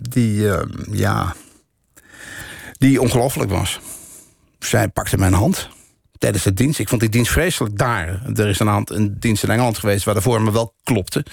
[0.08, 1.34] die uh, ja,
[2.72, 3.80] die ongelooflijk was.
[4.58, 5.68] Zij pakte mijn hand
[6.20, 6.78] tijdens de dienst.
[6.78, 8.22] Ik vond die dienst vreselijk daar.
[8.34, 11.24] Er is een, hand, een dienst in Engeland geweest waar de vormen wel klopte.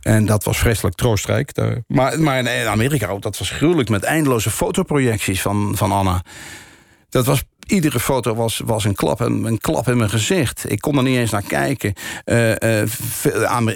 [0.00, 1.52] En dat was vreselijk troostrijk.
[1.86, 3.88] Maar, maar in Amerika ook, dat was gruwelijk...
[3.88, 6.22] met eindeloze fotoprojecties van, van Anna.
[7.08, 10.70] Dat was iedere foto was, was een, klap, een, een klap in mijn gezicht.
[10.70, 11.92] Ik kon er niet eens naar kijken.
[12.24, 12.82] Uh, uh,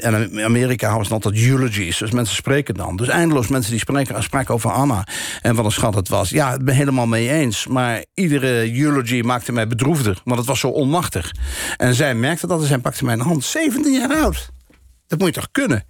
[0.00, 2.96] in Amerika was het altijd eulogies, dus mensen spreken dan.
[2.96, 5.06] Dus eindeloos mensen die spreken, spraken over Anna.
[5.42, 6.30] En wat een schat het was.
[6.30, 7.66] Ja, ik ben helemaal mee eens.
[7.66, 10.20] Maar iedere eulogy maakte mij bedroefder.
[10.24, 11.34] Want het was zo onmachtig.
[11.76, 13.44] En zij merkte dat en zij pakte mijn hand.
[13.44, 14.50] 17 jaar oud.
[15.06, 15.84] Dat moet je toch kunnen?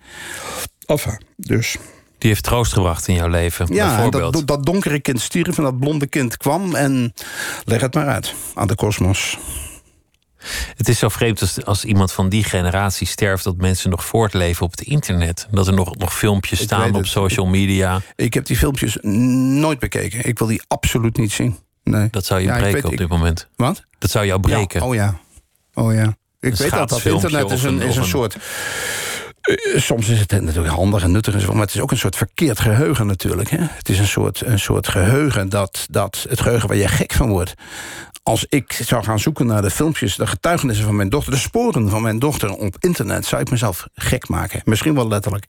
[0.86, 1.76] Enfin, dus...
[2.22, 5.78] Die heeft troost gebracht in jouw leven, ja, Dat, dat donkere kind stierf en dat
[5.78, 6.74] blonde kind kwam.
[6.74, 7.14] En
[7.64, 9.38] leg het maar uit aan de kosmos.
[10.76, 13.44] Het is zo vreemd als, als iemand van die generatie sterft...
[13.44, 15.46] dat mensen nog voortleven op het internet.
[15.50, 18.00] Dat er nog, nog filmpjes Ik staan op social media.
[18.16, 20.24] Ik heb die filmpjes nooit bekeken.
[20.26, 21.56] Ik wil die absoluut niet zien.
[21.84, 22.08] Nee.
[22.10, 23.48] Dat zou je Ja, breken weet- op ik- dit moment.
[23.56, 23.84] Wat?
[23.98, 24.80] Dat zou jou breken.
[24.80, 25.18] Ja, oh ja.
[25.74, 26.16] Oh ja.
[26.40, 28.36] Ik weet dat dat internet is een, is een- soort...
[29.42, 32.60] eh, Soms is het natuurlijk handig en nuttig, maar het is ook een soort verkeerd
[32.60, 33.50] geheugen natuurlijk.
[33.50, 33.58] Hè?
[33.60, 37.28] Het is een soort, een soort geheugen, dat, dat het geheugen waar je gek van
[37.28, 37.54] wordt.
[38.22, 41.32] Als ik zou gaan zoeken naar de filmpjes, de getuigenissen van mijn dochter...
[41.32, 44.60] de sporen van mijn dochter op internet, zou ik mezelf gek maken.
[44.64, 45.46] Misschien wel letterlijk.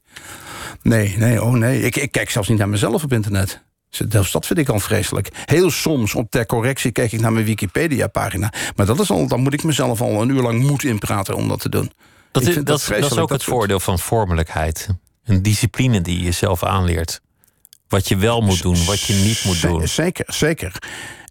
[0.82, 1.82] Nee, nee, oh nee.
[1.82, 3.64] Ik, ik kijk zelfs niet naar mezelf op internet.
[4.10, 5.30] Dat vind ik al vreselijk.
[5.46, 8.54] Heel soms, op ter correctie, kijk ik naar mijn Wikipedia-pagina.
[8.76, 11.48] Maar dat is al, dan moet ik mezelf al een uur lang moed inpraten om
[11.48, 11.91] dat te doen.
[12.34, 14.88] Dat, is, dat, dat is ook het voordeel van vormelijkheid.
[15.24, 17.22] Een discipline die je jezelf aanleert.
[17.88, 19.88] Wat je wel moet doen, wat je niet moet doen.
[19.88, 20.78] Zeker, zeker.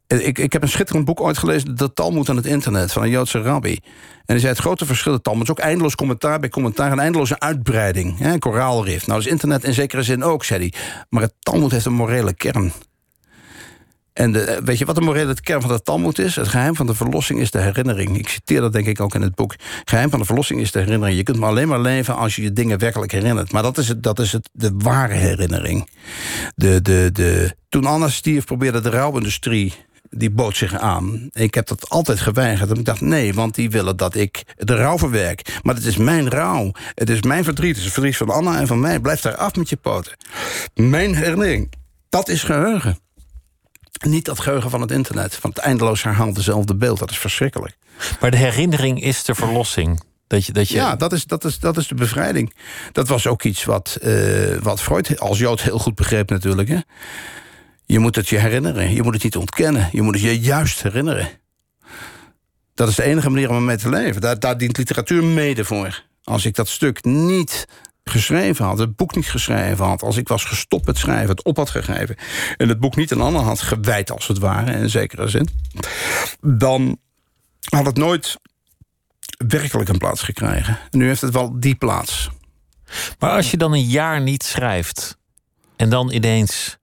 [0.07, 1.77] Ik, ik heb een schitterend boek ooit gelezen...
[1.77, 3.75] De Talmud aan het internet, van een Joodse rabbi.
[3.75, 3.83] En
[4.25, 5.13] hij zei het grote verschil...
[5.13, 6.93] de Talmud is ook eindeloos commentaar bij commentaar...
[6.93, 9.07] en eindeloze uitbreiding, hè, koraalrif.
[9.07, 10.81] Nou, dat is internet in zekere zin ook, zei hij.
[11.09, 12.73] Maar het Talmud heeft een morele kern.
[14.13, 16.37] En de, weet je wat de morele kern van de Talmud is?
[16.37, 18.19] Het geheim van de verlossing is de herinnering.
[18.19, 19.53] Ik citeer dat denk ik ook in het boek.
[19.53, 21.19] Het geheim van de verlossing is de herinnering.
[21.19, 23.53] Je kunt maar alleen maar leven als je je dingen werkelijk herinnert.
[23.53, 25.89] Maar dat is, het, dat is het, de ware herinnering.
[26.55, 29.75] De, de, de, toen Anna stierf probeerde de rouwindustrie
[30.11, 31.29] die bood zich aan.
[31.31, 32.79] Ik heb dat altijd geweigerd.
[32.79, 35.59] Ik dacht, nee, want die willen dat ik de rouw verwerk.
[35.63, 36.71] Maar het is mijn rouw.
[36.95, 37.69] Het is mijn verdriet.
[37.69, 39.01] Het is het verdriet van Anna en van mij.
[39.01, 40.17] Blijf daar af met je poten.
[40.75, 41.73] Mijn herinnering.
[42.09, 42.99] Dat is geheugen.
[44.01, 45.35] Niet dat geheugen van het internet.
[45.35, 46.99] Van het eindeloos herhaalt dezelfde beeld.
[46.99, 47.77] Dat is verschrikkelijk.
[48.21, 50.03] Maar de herinnering is de verlossing.
[50.27, 52.55] Dat je, dat je, Ja, dat is, dat, is, dat is de bevrijding.
[52.93, 56.69] Dat was ook iets wat, eh, wat Freud als Jood heel goed begreep natuurlijk.
[56.69, 56.79] Hè?
[57.87, 58.95] Je moet het je herinneren.
[58.95, 59.89] Je moet het niet ontkennen.
[59.93, 61.29] Je moet het je juist herinneren.
[62.75, 64.21] Dat is de enige manier om ermee te leven.
[64.21, 66.03] Daar, daar dient literatuur mede voor.
[66.25, 67.67] Als ik dat stuk niet
[68.05, 70.03] geschreven had, het boek niet geschreven had...
[70.03, 72.17] als ik was gestopt met schrijven, het op had gegeven...
[72.57, 75.49] en het boek niet een ander had gewijd, als het ware, in zekere zin...
[76.41, 76.99] dan
[77.69, 78.41] had het nooit
[79.49, 80.79] werkelijk een plaats gekregen.
[80.91, 82.31] En nu heeft het wel die plaats.
[83.19, 85.17] Maar als je dan een jaar niet schrijft
[85.77, 86.79] en dan ineens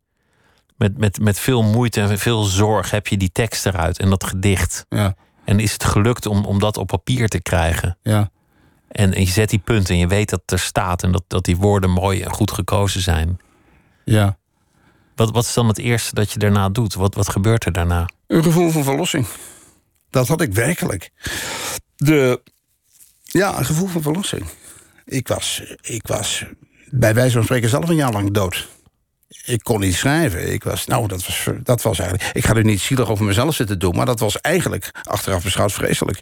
[0.78, 4.24] met, met, met veel moeite en veel zorg heb je die tekst eruit en dat
[4.24, 4.86] gedicht.
[4.90, 5.16] Ja,
[5.46, 7.98] En is het gelukt om, om dat op papier te krijgen?
[8.04, 8.32] ja.
[8.90, 11.46] En, en je zet die punten en je weet dat er staat en dat, dat
[11.46, 13.40] die woorden mooi en goed gekozen zijn.
[14.06, 14.38] ja.
[15.16, 16.94] Wat, wat is dan het eerste dat je daarna doet?
[16.94, 18.10] Wat, wat gebeurt er daarna?
[18.28, 19.28] Een gevoel van verlossing.
[20.10, 21.12] Dat had ik werkelijk.
[21.96, 22.42] De,
[23.24, 24.46] ja, een gevoel van verlossing.
[25.06, 26.46] Ik was, ik was
[26.90, 28.68] bij wijze van spreken zelf een jaar lang dood.
[29.46, 30.54] Ik kon niet schrijven.
[30.54, 32.36] Ik was, nou, dat was, dat was eigenlijk.
[32.36, 35.72] Ik ga er niet zielig over mezelf zitten doen, maar dat was eigenlijk achteraf beschouwd
[35.72, 36.22] vreselijk.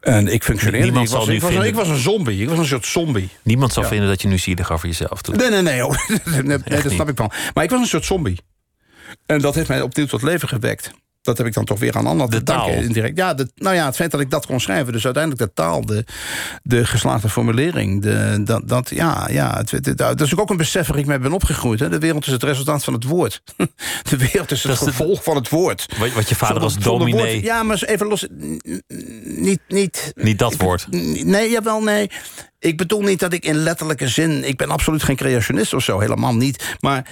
[0.00, 0.86] En ik functioneerde.
[0.86, 1.12] Niemand niet.
[1.12, 2.42] ik, was, zal nu ik, was, ik was een zombie.
[2.42, 3.28] Ik was een soort zombie.
[3.42, 3.88] Niemand zal Ja.
[3.88, 5.36] vinden dat je nu zielig over jezelf doet.
[5.36, 5.80] Nee, nee, nee.
[5.80, 6.06] hoor.
[6.24, 6.92] nee, nee, dat niet.
[6.92, 7.30] snap ik wel.
[7.54, 8.38] Maar ik was een soort zombie.
[9.26, 10.90] En dat heeft mij opnieuw tot leven gewekt.
[11.26, 12.68] Dat heb ik dan toch weer aan te De taal.
[12.70, 13.18] Indirect.
[13.18, 14.92] Ja, de, nou ja, het feit dat ik dat kon schrijven.
[14.92, 16.04] Dus uiteindelijk de taal, de,
[16.62, 18.02] de geslaagde formulering.
[18.02, 21.06] De, dat, dat, ja, ja, het, het- het- dat is ook een besef waar ik
[21.06, 21.80] mee ben opgegroeid.
[21.80, 21.88] Hè.
[21.88, 23.42] De wereld is het resultaat van het woord.
[24.10, 25.86] De wereld is het Dat is de- gevolg van het woord.
[25.98, 27.32] Wat, wat je vader als zonder dominee...
[27.32, 28.26] woord- ja, maar even los.
[29.24, 30.86] Niet, niet, Niet dat woord.
[31.24, 32.10] Nee, jawel, nee.
[32.58, 34.44] Ik bedoel niet dat ik in letterlijke zin...
[34.48, 36.76] Ik ben absoluut geen creationist of zo, helemaal niet.
[36.80, 37.06] Maar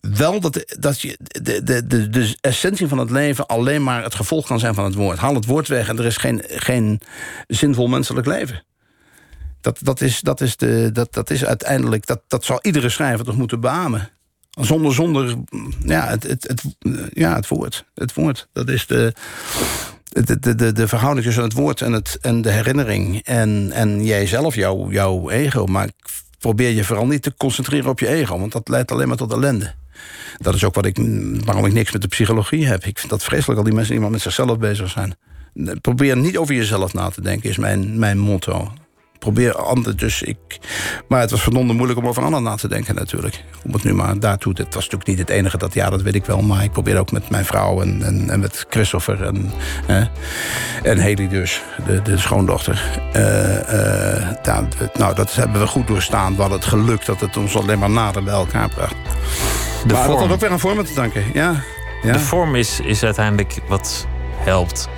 [0.00, 3.46] wel dat, dat je de, de, de, de essentie van het leven...
[3.46, 5.18] alleen maar het gevolg kan zijn van het woord.
[5.18, 7.00] Haal het woord weg en er is geen, geen
[7.46, 8.64] zinvol menselijk leven.
[9.60, 12.06] Dat, dat, is, dat, is, de, dat, dat is uiteindelijk...
[12.06, 14.10] Dat, dat zou iedere schrijver toch moeten beamen.
[14.50, 15.36] Zonder, zonder
[15.84, 16.62] ja, het, het, het,
[17.12, 17.84] ja, het woord.
[17.94, 19.14] Het woord, dat is de
[20.10, 23.20] de, de, de, de verhouding tussen het woord en, het, en de herinnering.
[23.24, 25.66] En, en jijzelf, jouw, jouw ego.
[25.66, 25.88] Maar
[26.38, 28.38] probeer je vooral niet te concentreren op je ego.
[28.38, 29.74] Want dat leidt alleen maar tot ellende.
[30.38, 30.96] Dat is ook wat ik,
[31.44, 32.84] waarom ik niks met de psychologie heb.
[32.84, 35.14] Ik vind dat vreselijk al die mensen die maar met zichzelf bezig zijn.
[35.80, 38.72] Probeer niet over jezelf na te denken, is mijn, mijn motto.
[39.20, 40.36] Probeer anderen, dus ik...
[41.08, 43.44] Maar het was verdomde moeilijk om over anderen na te denken natuurlijk.
[43.64, 44.52] Om het nu maar daartoe...
[44.52, 46.42] Het was natuurlijk niet het enige dat jaar, dat weet ik wel.
[46.42, 49.50] Maar ik probeer ook met mijn vrouw en, en, met Christopher en,
[49.86, 50.04] hè,
[50.82, 53.00] en Haley dus, de, de schoondochter.
[53.12, 56.36] Eh, eh, nou, dat hebben we goed doorstaan.
[56.36, 58.96] We het geluk dat het ons alleen maar nader bij elkaar bracht.
[59.86, 60.18] De maar dat vorm.
[60.18, 61.62] had ook weer aan vormen te danken, ja.
[62.02, 62.12] ja.
[62.12, 64.06] De vorm is, is uiteindelijk wat
[64.36, 64.88] helpt.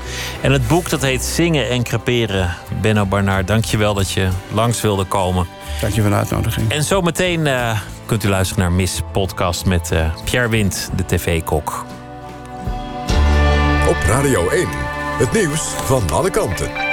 [0.41, 2.55] En het boek dat heet Zingen en Creperen.
[2.81, 5.47] Benno Barnaar, dank je wel dat je langs wilde komen.
[5.81, 6.71] Dank je voor de uitnodiging.
[6.71, 11.85] En zometeen eh, kunt u luisteren naar Miss Podcast met eh, Pierre Wind, de tv-kok.
[13.89, 14.67] Op Radio 1.
[15.19, 16.92] Het nieuws van alle kanten.